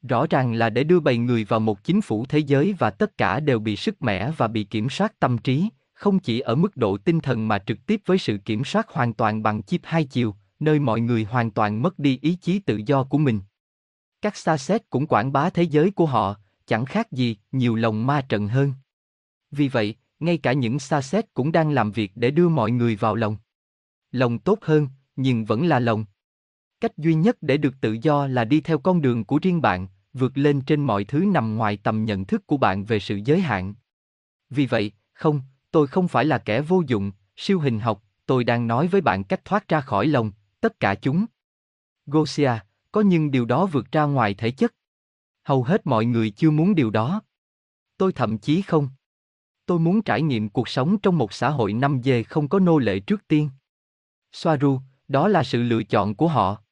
Rõ 0.01 0.25
ràng 0.29 0.53
là 0.53 0.69
để 0.69 0.83
đưa 0.83 0.99
bầy 0.99 1.17
người 1.17 1.43
vào 1.43 1.59
một 1.59 1.83
chính 1.83 2.01
phủ 2.01 2.25
thế 2.25 2.39
giới 2.39 2.75
và 2.79 2.89
tất 2.89 3.17
cả 3.17 3.39
đều 3.39 3.59
bị 3.59 3.75
sức 3.75 4.01
mẻ 4.01 4.31
và 4.37 4.47
bị 4.47 4.63
kiểm 4.63 4.89
soát 4.89 5.19
tâm 5.19 5.37
trí, 5.37 5.69
không 5.93 6.19
chỉ 6.19 6.39
ở 6.39 6.55
mức 6.55 6.77
độ 6.77 6.97
tinh 6.97 7.19
thần 7.19 7.47
mà 7.47 7.59
trực 7.59 7.85
tiếp 7.85 8.01
với 8.05 8.17
sự 8.17 8.37
kiểm 8.37 8.65
soát 8.65 8.89
hoàn 8.89 9.13
toàn 9.13 9.43
bằng 9.43 9.63
chip 9.63 9.81
hai 9.83 10.03
chiều, 10.03 10.35
nơi 10.59 10.79
mọi 10.79 11.01
người 11.01 11.23
hoàn 11.23 11.51
toàn 11.51 11.81
mất 11.81 11.99
đi 11.99 12.19
ý 12.21 12.35
chí 12.35 12.59
tự 12.59 12.81
do 12.85 13.03
của 13.03 13.17
mình. 13.17 13.41
Các 14.21 14.35
xa 14.35 14.57
xét 14.57 14.89
cũng 14.89 15.07
quảng 15.07 15.31
bá 15.31 15.49
thế 15.49 15.63
giới 15.63 15.91
của 15.91 16.05
họ, 16.05 16.35
chẳng 16.65 16.85
khác 16.85 17.11
gì 17.11 17.37
nhiều 17.51 17.75
lòng 17.75 18.07
ma 18.07 18.21
trận 18.29 18.47
hơn. 18.47 18.73
Vì 19.51 19.67
vậy, 19.67 19.95
ngay 20.19 20.37
cả 20.37 20.53
những 20.53 20.79
xa 20.79 21.01
xét 21.01 21.33
cũng 21.33 21.51
đang 21.51 21.71
làm 21.71 21.91
việc 21.91 22.11
để 22.15 22.31
đưa 22.31 22.49
mọi 22.49 22.71
người 22.71 22.95
vào 22.95 23.15
lòng. 23.15 23.37
Lòng 24.11 24.39
tốt 24.39 24.59
hơn, 24.61 24.87
nhưng 25.15 25.45
vẫn 25.45 25.67
là 25.67 25.79
lòng. 25.79 26.05
Cách 26.79 26.97
duy 26.97 27.13
nhất 27.13 27.37
để 27.41 27.57
được 27.57 27.73
tự 27.81 27.97
do 28.01 28.27
là 28.27 28.45
đi 28.45 28.61
theo 28.61 28.77
con 28.77 29.01
đường 29.01 29.25
của 29.25 29.39
riêng 29.41 29.61
bạn, 29.61 29.87
vượt 30.13 30.37
lên 30.37 30.61
trên 30.61 30.81
mọi 30.81 31.03
thứ 31.03 31.25
nằm 31.33 31.55
ngoài 31.55 31.77
tầm 31.77 32.05
nhận 32.05 32.25
thức 32.25 32.47
của 32.47 32.57
bạn 32.57 32.85
về 32.85 32.99
sự 32.99 33.19
giới 33.25 33.41
hạn. 33.41 33.73
Vì 34.49 34.65
vậy, 34.65 34.91
không, 35.13 35.41
tôi 35.71 35.87
không 35.87 36.07
phải 36.07 36.25
là 36.25 36.37
kẻ 36.37 36.61
vô 36.61 36.83
dụng, 36.87 37.11
siêu 37.35 37.59
hình 37.59 37.79
học, 37.79 38.03
tôi 38.25 38.43
đang 38.43 38.67
nói 38.67 38.87
với 38.87 39.01
bạn 39.01 39.23
cách 39.23 39.45
thoát 39.45 39.67
ra 39.67 39.81
khỏi 39.81 40.07
lòng, 40.07 40.31
tất 40.61 40.79
cả 40.79 40.95
chúng. 40.95 41.25
Gosia, 42.05 42.51
có 42.91 43.01
nhưng 43.01 43.31
điều 43.31 43.45
đó 43.45 43.65
vượt 43.65 43.91
ra 43.91 44.03
ngoài 44.03 44.33
thể 44.33 44.51
chất. 44.51 44.73
Hầu 45.43 45.63
hết 45.63 45.87
mọi 45.87 46.05
người 46.05 46.29
chưa 46.29 46.51
muốn 46.51 46.75
điều 46.75 46.89
đó. 46.89 47.21
Tôi 47.97 48.13
thậm 48.13 48.37
chí 48.37 48.61
không. 48.61 48.89
Tôi 49.67 49.79
muốn 49.79 50.01
trải 50.01 50.21
nghiệm 50.21 50.49
cuộc 50.49 50.67
sống 50.67 50.97
trong 50.99 51.17
một 51.17 51.33
xã 51.33 51.49
hội 51.49 51.73
năm 51.73 52.01
dê 52.03 52.23
không 52.23 52.47
có 52.47 52.59
nô 52.59 52.77
lệ 52.77 52.99
trước 52.99 53.27
tiên. 53.27 53.49
Soaru, 54.31 54.79
đó 55.07 55.27
là 55.27 55.43
sự 55.43 55.63
lựa 55.63 55.83
chọn 55.83 56.15
của 56.15 56.27
họ. 56.27 56.63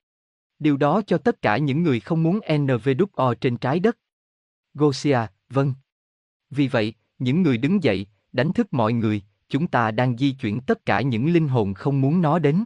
Điều 0.59 0.77
đó 0.77 1.01
cho 1.07 1.17
tất 1.17 1.41
cả 1.41 1.57
những 1.57 1.83
người 1.83 1.99
không 1.99 2.23
muốn 2.23 2.39
NVWO 2.39 3.33
trên 3.33 3.57
trái 3.57 3.79
đất. 3.79 3.97
Gosia, 4.73 5.19
vâng. 5.49 5.73
Vì 6.49 6.67
vậy, 6.67 6.93
những 7.19 7.41
người 7.41 7.57
đứng 7.57 7.83
dậy, 7.83 8.07
đánh 8.31 8.53
thức 8.53 8.73
mọi 8.73 8.93
người, 8.93 9.21
chúng 9.49 9.67
ta 9.67 9.91
đang 9.91 10.17
di 10.17 10.31
chuyển 10.31 10.59
tất 10.61 10.85
cả 10.85 11.01
những 11.01 11.33
linh 11.33 11.47
hồn 11.47 11.73
không 11.73 12.01
muốn 12.01 12.21
nó 12.21 12.39
đến. 12.39 12.63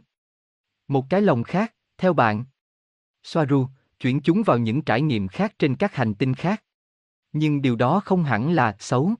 Một 0.88 1.06
cái 1.10 1.22
lòng 1.22 1.42
khác, 1.42 1.74
theo 1.98 2.12
bạn. 2.12 2.44
Soaru, 3.22 3.66
chuyển 4.00 4.20
chúng 4.20 4.42
vào 4.42 4.58
những 4.58 4.82
trải 4.82 5.02
nghiệm 5.02 5.28
khác 5.28 5.54
trên 5.58 5.76
các 5.76 5.94
hành 5.94 6.14
tinh 6.14 6.34
khác. 6.34 6.64
Nhưng 7.32 7.62
điều 7.62 7.76
đó 7.76 8.00
không 8.04 8.24
hẳn 8.24 8.52
là 8.52 8.76
xấu. 8.78 9.14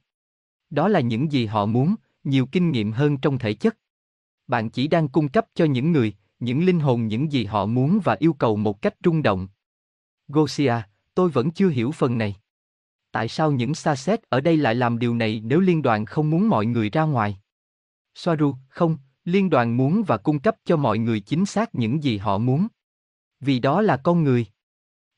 Đó 0.70 0.88
là 0.88 1.00
những 1.00 1.32
gì 1.32 1.46
họ 1.46 1.66
muốn, 1.66 1.94
nhiều 2.24 2.46
kinh 2.46 2.70
nghiệm 2.70 2.92
hơn 2.92 3.16
trong 3.16 3.38
thể 3.38 3.54
chất. 3.54 3.76
Bạn 4.46 4.70
chỉ 4.70 4.88
đang 4.88 5.08
cung 5.08 5.28
cấp 5.28 5.46
cho 5.54 5.64
những 5.64 5.92
người, 5.92 6.14
những 6.40 6.64
linh 6.64 6.80
hồn 6.80 7.06
những 7.06 7.32
gì 7.32 7.44
họ 7.44 7.66
muốn 7.66 8.00
và 8.04 8.16
yêu 8.18 8.32
cầu 8.32 8.56
một 8.56 8.82
cách 8.82 8.94
rung 9.04 9.22
động. 9.22 9.48
Gosia, 10.28 10.74
tôi 11.14 11.30
vẫn 11.30 11.50
chưa 11.50 11.68
hiểu 11.68 11.90
phần 11.90 12.18
này. 12.18 12.36
Tại 13.12 13.28
sao 13.28 13.52
những 13.52 13.74
xa 13.74 13.96
xét 13.96 14.22
ở 14.22 14.40
đây 14.40 14.56
lại 14.56 14.74
làm 14.74 14.98
điều 14.98 15.14
này 15.14 15.42
nếu 15.44 15.60
liên 15.60 15.82
đoàn 15.82 16.04
không 16.04 16.30
muốn 16.30 16.48
mọi 16.48 16.66
người 16.66 16.90
ra 16.90 17.02
ngoài? 17.02 17.40
Soaru, 18.14 18.54
không, 18.68 18.98
liên 19.24 19.50
đoàn 19.50 19.76
muốn 19.76 20.02
và 20.06 20.16
cung 20.16 20.38
cấp 20.38 20.56
cho 20.64 20.76
mọi 20.76 20.98
người 20.98 21.20
chính 21.20 21.46
xác 21.46 21.74
những 21.74 22.02
gì 22.02 22.18
họ 22.18 22.38
muốn. 22.38 22.66
Vì 23.40 23.58
đó 23.58 23.82
là 23.82 23.96
con 23.96 24.24
người. 24.24 24.46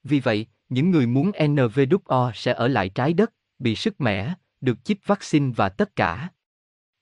Vì 0.05 0.21
vậy, 0.21 0.47
những 0.69 0.91
người 0.91 1.07
muốn 1.07 1.31
NVWO 1.31 2.31
sẽ 2.35 2.53
ở 2.53 2.69
lại 2.69 2.89
trái 2.89 3.13
đất, 3.13 3.33
bị 3.59 3.77
sức 3.77 4.01
mẻ, 4.01 4.35
được 4.63 4.85
chích 4.85 5.07
vaccine 5.07 5.53
và 5.57 5.69
tất 5.69 5.97
cả. 5.97 6.29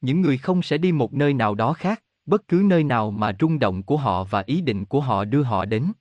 Những 0.00 0.20
người 0.20 0.38
không 0.38 0.62
sẽ 0.62 0.78
đi 0.78 0.92
một 0.92 1.14
nơi 1.14 1.34
nào 1.34 1.54
đó 1.54 1.72
khác, 1.72 2.02
bất 2.26 2.48
cứ 2.48 2.62
nơi 2.64 2.84
nào 2.84 3.10
mà 3.10 3.32
rung 3.40 3.58
động 3.58 3.82
của 3.82 3.96
họ 3.96 4.24
và 4.24 4.42
ý 4.46 4.60
định 4.60 4.84
của 4.84 5.00
họ 5.00 5.24
đưa 5.24 5.42
họ 5.42 5.64
đến. 5.64 5.92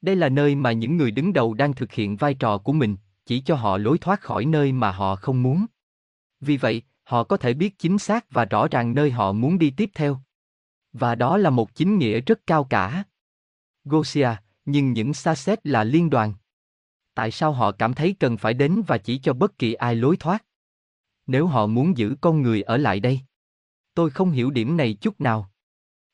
Đây 0.00 0.16
là 0.16 0.28
nơi 0.28 0.54
mà 0.54 0.72
những 0.72 0.96
người 0.96 1.10
đứng 1.10 1.32
đầu 1.32 1.54
đang 1.54 1.74
thực 1.74 1.92
hiện 1.92 2.16
vai 2.16 2.34
trò 2.34 2.58
của 2.58 2.72
mình, 2.72 2.96
chỉ 3.26 3.40
cho 3.40 3.54
họ 3.54 3.78
lối 3.78 3.98
thoát 3.98 4.20
khỏi 4.20 4.44
nơi 4.44 4.72
mà 4.72 4.92
họ 4.92 5.16
không 5.16 5.42
muốn. 5.42 5.66
Vì 6.40 6.56
vậy, 6.56 6.82
họ 7.02 7.24
có 7.24 7.36
thể 7.36 7.54
biết 7.54 7.78
chính 7.78 7.98
xác 7.98 8.30
và 8.30 8.44
rõ 8.44 8.68
ràng 8.68 8.94
nơi 8.94 9.10
họ 9.10 9.32
muốn 9.32 9.58
đi 9.58 9.70
tiếp 9.70 9.90
theo. 9.94 10.18
Và 10.92 11.14
đó 11.14 11.36
là 11.36 11.50
một 11.50 11.74
chính 11.74 11.98
nghĩa 11.98 12.20
rất 12.20 12.46
cao 12.46 12.64
cả. 12.64 13.04
Gosia, 13.84 14.28
nhưng 14.64 14.92
những 14.92 15.14
xa 15.14 15.34
xét 15.34 15.66
là 15.66 15.84
liên 15.84 16.10
đoàn. 16.10 16.34
Tại 17.14 17.30
sao 17.30 17.52
họ 17.52 17.72
cảm 17.72 17.94
thấy 17.94 18.16
cần 18.20 18.36
phải 18.36 18.54
đến 18.54 18.82
và 18.86 18.98
chỉ 18.98 19.18
cho 19.18 19.32
bất 19.32 19.58
kỳ 19.58 19.74
ai 19.74 19.94
lối 19.94 20.16
thoát? 20.16 20.44
Nếu 21.26 21.46
họ 21.46 21.66
muốn 21.66 21.96
giữ 21.96 22.16
con 22.20 22.42
người 22.42 22.62
ở 22.62 22.76
lại 22.76 23.00
đây. 23.00 23.20
Tôi 23.94 24.10
không 24.10 24.30
hiểu 24.30 24.50
điểm 24.50 24.76
này 24.76 24.94
chút 24.94 25.20
nào. 25.20 25.50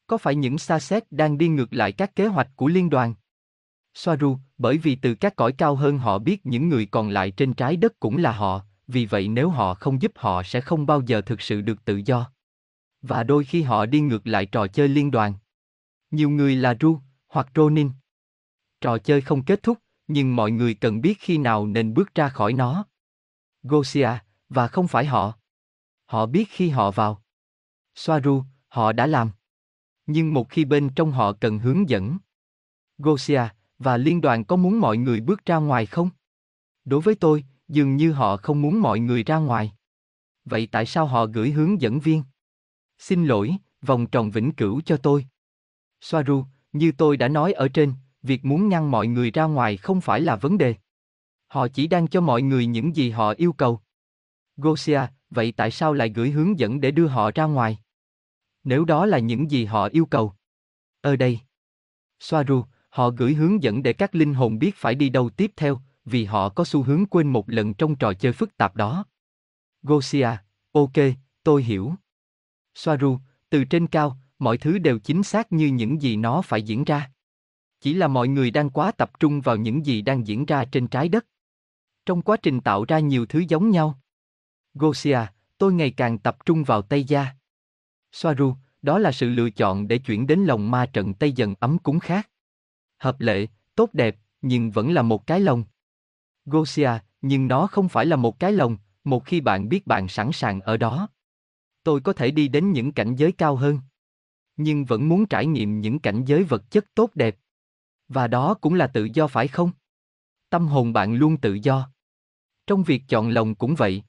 Có 0.06 0.18
phải 0.18 0.34
những 0.34 0.58
xa 0.58 0.78
xét 0.78 1.12
đang 1.12 1.38
đi 1.38 1.48
ngược 1.48 1.72
lại 1.72 1.92
các 1.92 2.16
kế 2.16 2.26
hoạch 2.26 2.48
của 2.56 2.68
liên 2.68 2.90
đoàn? 2.90 3.14
Soaru, 3.94 4.38
bởi 4.58 4.78
vì 4.78 4.94
từ 4.94 5.14
các 5.14 5.36
cõi 5.36 5.52
cao 5.52 5.74
hơn 5.74 5.98
họ 5.98 6.18
biết 6.18 6.46
những 6.46 6.68
người 6.68 6.86
còn 6.86 7.08
lại 7.08 7.30
trên 7.30 7.54
trái 7.54 7.76
đất 7.76 8.00
cũng 8.00 8.16
là 8.16 8.32
họ, 8.32 8.64
vì 8.86 9.06
vậy 9.06 9.28
nếu 9.28 9.50
họ 9.50 9.74
không 9.74 10.02
giúp 10.02 10.12
họ 10.14 10.42
sẽ 10.42 10.60
không 10.60 10.86
bao 10.86 11.00
giờ 11.06 11.20
thực 11.20 11.40
sự 11.40 11.60
được 11.60 11.84
tự 11.84 12.00
do. 12.04 12.30
Và 13.02 13.22
đôi 13.22 13.44
khi 13.44 13.62
họ 13.62 13.86
đi 13.86 14.00
ngược 14.00 14.26
lại 14.26 14.46
trò 14.46 14.66
chơi 14.66 14.88
liên 14.88 15.10
đoàn. 15.10 15.34
Nhiều 16.10 16.30
người 16.30 16.56
là 16.56 16.74
Ru, 16.80 16.98
hoặc 17.28 17.48
Ronin. 17.54 17.90
Trò 18.80 18.98
chơi 18.98 19.20
không 19.20 19.44
kết 19.44 19.62
thúc, 19.62 19.78
nhưng 20.08 20.36
mọi 20.36 20.50
người 20.50 20.74
cần 20.74 21.00
biết 21.00 21.18
khi 21.20 21.38
nào 21.38 21.66
nên 21.66 21.94
bước 21.94 22.14
ra 22.14 22.28
khỏi 22.28 22.52
nó. 22.52 22.84
Gosia, 23.62 24.10
và 24.50 24.68
không 24.68 24.88
phải 24.88 25.04
họ. 25.06 25.32
Họ 26.06 26.26
biết 26.26 26.48
khi 26.50 26.68
họ 26.68 26.90
vào. 26.90 27.22
Soaru, 27.94 28.44
họ 28.68 28.92
đã 28.92 29.06
làm. 29.06 29.30
Nhưng 30.06 30.34
một 30.34 30.50
khi 30.50 30.64
bên 30.64 30.90
trong 30.96 31.12
họ 31.12 31.32
cần 31.32 31.58
hướng 31.58 31.88
dẫn. 31.88 32.18
Gosia, 32.98 33.42
và 33.78 33.96
liên 33.96 34.20
đoàn 34.20 34.44
có 34.44 34.56
muốn 34.56 34.80
mọi 34.80 34.96
người 34.96 35.20
bước 35.20 35.46
ra 35.46 35.56
ngoài 35.56 35.86
không? 35.86 36.10
Đối 36.84 37.00
với 37.00 37.14
tôi, 37.14 37.44
dường 37.68 37.96
như 37.96 38.12
họ 38.12 38.36
không 38.36 38.62
muốn 38.62 38.80
mọi 38.80 39.00
người 39.00 39.24
ra 39.24 39.36
ngoài. 39.36 39.72
Vậy 40.44 40.68
tại 40.72 40.86
sao 40.86 41.06
họ 41.06 41.26
gửi 41.26 41.50
hướng 41.50 41.80
dẫn 41.80 42.00
viên? 42.00 42.22
Xin 42.98 43.26
lỗi, 43.26 43.56
vòng 43.82 44.06
tròn 44.06 44.30
vĩnh 44.30 44.52
cửu 44.52 44.80
cho 44.80 44.96
tôi. 44.96 45.26
Soaru, 46.00 46.44
như 46.72 46.92
tôi 46.98 47.16
đã 47.16 47.28
nói 47.28 47.52
ở 47.52 47.68
trên, 47.68 47.92
việc 48.22 48.44
muốn 48.44 48.68
ngăn 48.68 48.90
mọi 48.90 49.06
người 49.06 49.30
ra 49.30 49.44
ngoài 49.44 49.76
không 49.76 50.00
phải 50.00 50.20
là 50.20 50.36
vấn 50.36 50.58
đề. 50.58 50.74
Họ 51.46 51.68
chỉ 51.68 51.86
đang 51.86 52.08
cho 52.08 52.20
mọi 52.20 52.42
người 52.42 52.66
những 52.66 52.96
gì 52.96 53.10
họ 53.10 53.34
yêu 53.36 53.52
cầu. 53.52 53.80
Gosia, 54.60 55.00
vậy 55.30 55.52
tại 55.56 55.70
sao 55.70 55.92
lại 55.92 56.08
gửi 56.08 56.30
hướng 56.30 56.58
dẫn 56.58 56.80
để 56.80 56.90
đưa 56.90 57.06
họ 57.06 57.30
ra 57.34 57.44
ngoài? 57.44 57.78
Nếu 58.64 58.84
đó 58.84 59.06
là 59.06 59.18
những 59.18 59.50
gì 59.50 59.64
họ 59.64 59.88
yêu 59.92 60.06
cầu. 60.06 60.34
Ở 61.00 61.16
đây. 61.16 61.40
Soaru, 62.20 62.64
họ 62.88 63.10
gửi 63.10 63.34
hướng 63.34 63.62
dẫn 63.62 63.82
để 63.82 63.92
các 63.92 64.14
linh 64.14 64.34
hồn 64.34 64.58
biết 64.58 64.76
phải 64.76 64.94
đi 64.94 65.08
đâu 65.08 65.30
tiếp 65.30 65.52
theo, 65.56 65.80
vì 66.04 66.24
họ 66.24 66.48
có 66.48 66.64
xu 66.64 66.82
hướng 66.82 67.06
quên 67.06 67.28
một 67.28 67.50
lần 67.50 67.74
trong 67.74 67.96
trò 67.96 68.12
chơi 68.12 68.32
phức 68.32 68.56
tạp 68.56 68.76
đó. 68.76 69.04
Gosia, 69.82 70.28
ok, 70.72 70.92
tôi 71.42 71.62
hiểu. 71.62 71.94
Soaru, 72.74 73.18
từ 73.50 73.64
trên 73.64 73.86
cao, 73.86 74.18
mọi 74.38 74.58
thứ 74.58 74.78
đều 74.78 74.98
chính 74.98 75.22
xác 75.22 75.52
như 75.52 75.66
những 75.66 76.02
gì 76.02 76.16
nó 76.16 76.42
phải 76.42 76.62
diễn 76.62 76.84
ra. 76.84 77.10
Chỉ 77.80 77.94
là 77.94 78.08
mọi 78.08 78.28
người 78.28 78.50
đang 78.50 78.70
quá 78.70 78.92
tập 78.92 79.10
trung 79.20 79.40
vào 79.40 79.56
những 79.56 79.86
gì 79.86 80.02
đang 80.02 80.26
diễn 80.26 80.46
ra 80.46 80.64
trên 80.64 80.86
trái 80.86 81.08
đất. 81.08 81.26
Trong 82.06 82.22
quá 82.22 82.36
trình 82.36 82.60
tạo 82.60 82.84
ra 82.84 82.98
nhiều 82.98 83.26
thứ 83.26 83.44
giống 83.48 83.70
nhau. 83.70 83.99
Gosia, 84.74 85.18
tôi 85.58 85.72
ngày 85.72 85.90
càng 85.90 86.18
tập 86.18 86.36
trung 86.44 86.64
vào 86.64 86.82
Tây 86.82 87.04
Gia. 87.04 87.26
Soaru, 88.12 88.54
đó 88.82 88.98
là 88.98 89.12
sự 89.12 89.28
lựa 89.28 89.50
chọn 89.50 89.88
để 89.88 89.98
chuyển 89.98 90.26
đến 90.26 90.40
lòng 90.40 90.70
ma 90.70 90.86
trận 90.86 91.14
Tây 91.14 91.32
dần 91.32 91.54
ấm 91.60 91.78
cúng 91.78 92.00
khác. 92.00 92.30
Hợp 92.98 93.20
lệ, 93.20 93.46
tốt 93.74 93.90
đẹp, 93.92 94.16
nhưng 94.42 94.70
vẫn 94.70 94.92
là 94.92 95.02
một 95.02 95.26
cái 95.26 95.40
lồng. 95.40 95.64
Gosia, 96.44 96.90
nhưng 97.22 97.48
nó 97.48 97.66
không 97.66 97.88
phải 97.88 98.06
là 98.06 98.16
một 98.16 98.38
cái 98.38 98.52
lồng, 98.52 98.76
một 99.04 99.24
khi 99.24 99.40
bạn 99.40 99.68
biết 99.68 99.86
bạn 99.86 100.08
sẵn 100.08 100.32
sàng 100.32 100.60
ở 100.60 100.76
đó. 100.76 101.08
Tôi 101.82 102.00
có 102.00 102.12
thể 102.12 102.30
đi 102.30 102.48
đến 102.48 102.72
những 102.72 102.92
cảnh 102.92 103.16
giới 103.16 103.32
cao 103.32 103.56
hơn. 103.56 103.80
Nhưng 104.56 104.84
vẫn 104.84 105.08
muốn 105.08 105.26
trải 105.26 105.46
nghiệm 105.46 105.80
những 105.80 105.98
cảnh 105.98 106.24
giới 106.24 106.44
vật 106.44 106.70
chất 106.70 106.84
tốt 106.94 107.10
đẹp. 107.14 107.36
Và 108.08 108.26
đó 108.26 108.54
cũng 108.54 108.74
là 108.74 108.86
tự 108.86 109.08
do 109.14 109.26
phải 109.26 109.48
không? 109.48 109.70
Tâm 110.50 110.66
hồn 110.66 110.92
bạn 110.92 111.14
luôn 111.14 111.36
tự 111.36 111.54
do. 111.54 111.90
Trong 112.66 112.82
việc 112.82 113.02
chọn 113.08 113.28
lồng 113.28 113.54
cũng 113.54 113.74
vậy. 113.74 114.02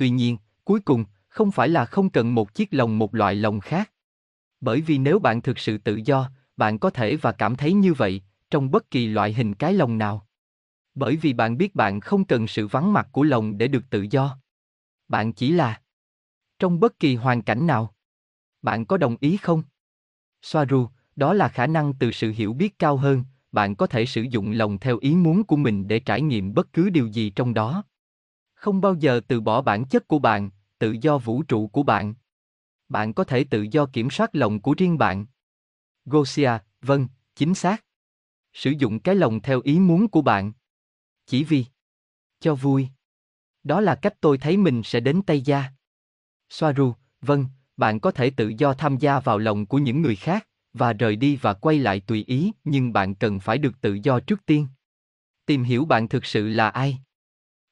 Tuy 0.00 0.10
nhiên, 0.10 0.36
cuối 0.64 0.80
cùng, 0.80 1.04
không 1.28 1.50
phải 1.50 1.68
là 1.68 1.84
không 1.84 2.10
cần 2.10 2.34
một 2.34 2.54
chiếc 2.54 2.74
lồng 2.74 2.98
một 2.98 3.14
loại 3.14 3.34
lồng 3.34 3.60
khác. 3.60 3.90
Bởi 4.60 4.80
vì 4.80 4.98
nếu 4.98 5.18
bạn 5.18 5.42
thực 5.42 5.58
sự 5.58 5.78
tự 5.78 6.00
do, 6.04 6.30
bạn 6.56 6.78
có 6.78 6.90
thể 6.90 7.16
và 7.16 7.32
cảm 7.32 7.56
thấy 7.56 7.72
như 7.72 7.94
vậy, 7.94 8.22
trong 8.50 8.70
bất 8.70 8.90
kỳ 8.90 9.06
loại 9.06 9.32
hình 9.32 9.54
cái 9.54 9.74
lồng 9.74 9.98
nào. 9.98 10.26
Bởi 10.94 11.16
vì 11.16 11.32
bạn 11.32 11.58
biết 11.58 11.74
bạn 11.74 12.00
không 12.00 12.24
cần 12.24 12.46
sự 12.46 12.66
vắng 12.66 12.92
mặt 12.92 13.08
của 13.12 13.22
lồng 13.22 13.58
để 13.58 13.68
được 13.68 13.90
tự 13.90 14.06
do. 14.10 14.38
Bạn 15.08 15.32
chỉ 15.32 15.52
là 15.52 15.80
trong 16.58 16.80
bất 16.80 16.98
kỳ 16.98 17.14
hoàn 17.14 17.42
cảnh 17.42 17.66
nào. 17.66 17.94
Bạn 18.62 18.86
có 18.86 18.96
đồng 18.96 19.16
ý 19.20 19.36
không? 19.36 19.62
Soaru, 20.42 20.88
đó 21.16 21.34
là 21.34 21.48
khả 21.48 21.66
năng 21.66 21.94
từ 21.94 22.12
sự 22.12 22.32
hiểu 22.36 22.52
biết 22.52 22.78
cao 22.78 22.96
hơn, 22.96 23.24
bạn 23.52 23.76
có 23.76 23.86
thể 23.86 24.06
sử 24.06 24.22
dụng 24.22 24.50
lòng 24.50 24.78
theo 24.78 24.98
ý 24.98 25.14
muốn 25.14 25.44
của 25.44 25.56
mình 25.56 25.88
để 25.88 26.00
trải 26.00 26.22
nghiệm 26.22 26.54
bất 26.54 26.72
cứ 26.72 26.90
điều 26.90 27.06
gì 27.06 27.30
trong 27.30 27.54
đó. 27.54 27.84
Không 28.60 28.80
bao 28.80 28.94
giờ 28.94 29.20
từ 29.28 29.40
bỏ 29.40 29.62
bản 29.62 29.84
chất 29.84 30.08
của 30.08 30.18
bạn, 30.18 30.50
tự 30.78 30.96
do 31.00 31.18
vũ 31.18 31.42
trụ 31.42 31.66
của 31.66 31.82
bạn. 31.82 32.14
Bạn 32.88 33.12
có 33.12 33.24
thể 33.24 33.44
tự 33.44 33.66
do 33.70 33.86
kiểm 33.86 34.10
soát 34.10 34.30
lòng 34.32 34.60
của 34.60 34.74
riêng 34.78 34.98
bạn. 34.98 35.26
Gosia, 36.04 36.50
vâng, 36.82 37.08
chính 37.34 37.54
xác. 37.54 37.84
Sử 38.52 38.70
dụng 38.70 39.00
cái 39.00 39.14
lòng 39.14 39.40
theo 39.40 39.60
ý 39.64 39.78
muốn 39.78 40.08
của 40.08 40.22
bạn. 40.22 40.52
Chỉ 41.26 41.44
vì 41.44 41.64
cho 42.40 42.54
vui. 42.54 42.88
Đó 43.62 43.80
là 43.80 43.94
cách 43.94 44.14
tôi 44.20 44.38
thấy 44.38 44.56
mình 44.56 44.82
sẽ 44.84 45.00
đến 45.00 45.22
Tây 45.26 45.40
Gia. 45.40 45.64
Soaru, 46.50 46.94
vâng, 47.20 47.46
bạn 47.76 48.00
có 48.00 48.10
thể 48.10 48.30
tự 48.30 48.52
do 48.58 48.74
tham 48.74 48.96
gia 48.96 49.20
vào 49.20 49.38
lòng 49.38 49.66
của 49.66 49.78
những 49.78 50.02
người 50.02 50.16
khác 50.16 50.48
và 50.72 50.92
rời 50.92 51.16
đi 51.16 51.36
và 51.36 51.54
quay 51.54 51.78
lại 51.78 52.00
tùy 52.00 52.24
ý, 52.26 52.52
nhưng 52.64 52.92
bạn 52.92 53.14
cần 53.14 53.40
phải 53.40 53.58
được 53.58 53.80
tự 53.80 53.98
do 54.02 54.20
trước 54.20 54.46
tiên. 54.46 54.66
Tìm 55.46 55.62
hiểu 55.62 55.84
bạn 55.84 56.08
thực 56.08 56.24
sự 56.24 56.48
là 56.48 56.68
ai. 56.68 56.98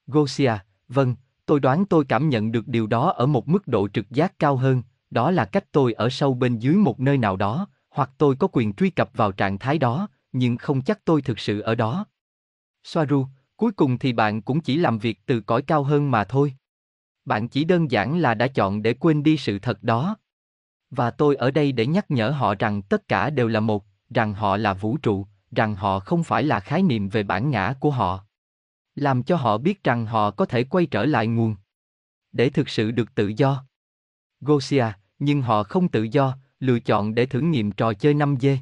Gosia, 0.07 0.53
vâng, 0.89 1.15
tôi 1.45 1.59
đoán 1.59 1.85
tôi 1.85 2.05
cảm 2.05 2.29
nhận 2.29 2.51
được 2.51 2.67
điều 2.67 2.87
đó 2.87 3.09
ở 3.09 3.25
một 3.25 3.47
mức 3.47 3.67
độ 3.67 3.87
trực 3.87 4.09
giác 4.09 4.39
cao 4.39 4.55
hơn, 4.55 4.83
đó 5.09 5.31
là 5.31 5.45
cách 5.45 5.71
tôi 5.71 5.93
ở 5.93 6.09
sâu 6.09 6.33
bên 6.33 6.57
dưới 6.57 6.75
một 6.75 6.99
nơi 6.99 7.17
nào 7.17 7.35
đó, 7.35 7.67
hoặc 7.89 8.09
tôi 8.17 8.35
có 8.35 8.47
quyền 8.51 8.73
truy 8.73 8.89
cập 8.89 9.09
vào 9.13 9.31
trạng 9.31 9.57
thái 9.57 9.77
đó, 9.77 10.07
nhưng 10.31 10.57
không 10.57 10.81
chắc 10.81 11.05
tôi 11.05 11.21
thực 11.21 11.39
sự 11.39 11.59
ở 11.59 11.75
đó. 11.75 12.05
Soaru, 12.83 13.25
cuối 13.57 13.71
cùng 13.71 13.97
thì 13.97 14.13
bạn 14.13 14.41
cũng 14.41 14.61
chỉ 14.61 14.77
làm 14.77 14.99
việc 14.99 15.19
từ 15.25 15.41
cõi 15.41 15.61
cao 15.61 15.83
hơn 15.83 16.11
mà 16.11 16.23
thôi. 16.23 16.53
Bạn 17.25 17.47
chỉ 17.47 17.63
đơn 17.63 17.91
giản 17.91 18.19
là 18.19 18.33
đã 18.33 18.47
chọn 18.47 18.81
để 18.81 18.93
quên 18.93 19.23
đi 19.23 19.37
sự 19.37 19.59
thật 19.59 19.83
đó. 19.83 20.17
Và 20.91 21.11
tôi 21.11 21.35
ở 21.35 21.51
đây 21.51 21.71
để 21.71 21.87
nhắc 21.87 22.11
nhở 22.11 22.29
họ 22.29 22.55
rằng 22.55 22.81
tất 22.81 23.07
cả 23.07 23.29
đều 23.29 23.47
là 23.47 23.59
một, 23.59 23.85
rằng 24.09 24.33
họ 24.33 24.57
là 24.57 24.73
vũ 24.73 24.97
trụ, 24.97 25.27
rằng 25.51 25.75
họ 25.75 25.99
không 25.99 26.23
phải 26.23 26.43
là 26.43 26.59
khái 26.59 26.83
niệm 26.83 27.09
về 27.09 27.23
bản 27.23 27.51
ngã 27.51 27.73
của 27.79 27.91
họ. 27.91 28.25
Làm 28.99 29.23
cho 29.23 29.35
họ 29.35 29.57
biết 29.57 29.83
rằng 29.83 30.05
họ 30.05 30.31
có 30.31 30.45
thể 30.45 30.63
quay 30.63 30.85
trở 30.85 31.05
lại 31.05 31.27
nguồn. 31.27 31.55
Để 32.31 32.49
thực 32.49 32.69
sự 32.69 32.91
được 32.91 33.15
tự 33.15 33.33
do. 33.37 33.65
Gosia, 34.41 34.85
nhưng 35.19 35.41
họ 35.41 35.63
không 35.63 35.89
tự 35.89 36.03
do, 36.03 36.37
lựa 36.59 36.79
chọn 36.79 37.15
để 37.15 37.25
thử 37.25 37.39
nghiệm 37.39 37.71
trò 37.71 37.93
chơi 37.93 38.13
5 38.13 38.35
dê. 38.39 38.57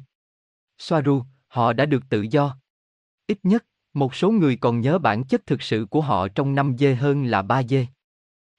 Soaru, 0.78 1.24
họ 1.46 1.72
đã 1.72 1.86
được 1.86 2.02
tự 2.08 2.22
do. 2.30 2.56
Ít 3.26 3.38
nhất, 3.42 3.66
một 3.94 4.14
số 4.14 4.30
người 4.30 4.56
còn 4.56 4.80
nhớ 4.80 4.98
bản 4.98 5.24
chất 5.24 5.46
thực 5.46 5.62
sự 5.62 5.86
của 5.90 6.00
họ 6.00 6.28
trong 6.28 6.54
5 6.54 6.76
dê 6.78 6.94
hơn 6.94 7.24
là 7.24 7.42
3 7.42 7.62
dê. 7.62 7.86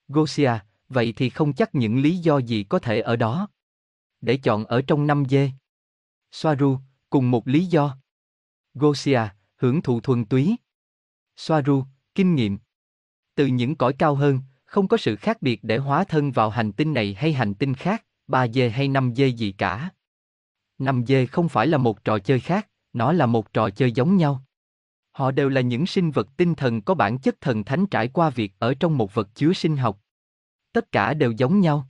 Gosia, 0.07 0.51
vậy 0.89 1.13
thì 1.15 1.29
không 1.29 1.53
chắc 1.53 1.75
những 1.75 2.01
lý 2.01 2.17
do 2.17 2.37
gì 2.37 2.63
có 2.63 2.79
thể 2.79 3.01
ở 3.01 3.15
đó. 3.15 3.47
Để 4.21 4.37
chọn 4.37 4.65
ở 4.65 4.81
trong 4.81 5.07
5 5.07 5.23
dê. 5.29 5.51
Soaru, 6.31 6.77
cùng 7.09 7.31
một 7.31 7.47
lý 7.47 7.65
do. 7.65 7.97
Gosia, 8.73 9.21
hưởng 9.55 9.81
thụ 9.81 10.01
thuần 10.01 10.25
túy. 10.25 10.55
Soaru, 11.39 11.83
kinh 12.15 12.35
nghiệm. 12.35 12.57
Từ 13.35 13.45
những 13.45 13.75
cõi 13.75 13.93
cao 13.93 14.15
hơn, 14.15 14.39
không 14.65 14.87
có 14.87 14.97
sự 14.97 15.15
khác 15.15 15.41
biệt 15.41 15.59
để 15.63 15.77
hóa 15.77 16.03
thân 16.03 16.31
vào 16.31 16.49
hành 16.49 16.71
tinh 16.71 16.93
này 16.93 17.13
hay 17.13 17.33
hành 17.33 17.53
tinh 17.53 17.73
khác, 17.73 18.05
3 18.27 18.47
dê 18.47 18.69
hay 18.69 18.87
5 18.87 19.13
dê 19.15 19.27
gì 19.27 19.51
cả. 19.51 19.89
5 20.77 21.05
dê 21.07 21.25
không 21.25 21.49
phải 21.49 21.67
là 21.67 21.77
một 21.77 22.03
trò 22.03 22.19
chơi 22.19 22.39
khác, 22.39 22.69
nó 22.93 23.13
là 23.13 23.25
một 23.25 23.53
trò 23.53 23.69
chơi 23.69 23.91
giống 23.91 24.17
nhau. 24.17 24.43
Họ 25.11 25.31
đều 25.31 25.49
là 25.49 25.61
những 25.61 25.85
sinh 25.85 26.11
vật 26.11 26.27
tinh 26.37 26.55
thần 26.55 26.81
có 26.81 26.93
bản 26.93 27.19
chất 27.19 27.41
thần 27.41 27.63
thánh 27.63 27.87
trải 27.87 28.07
qua 28.07 28.29
việc 28.29 28.53
ở 28.59 28.73
trong 28.73 28.97
một 28.97 29.13
vật 29.13 29.29
chứa 29.35 29.53
sinh 29.53 29.77
học. 29.77 29.99
Tất 30.73 30.91
cả 30.91 31.13
đều 31.13 31.31
giống 31.31 31.59
nhau. 31.59 31.89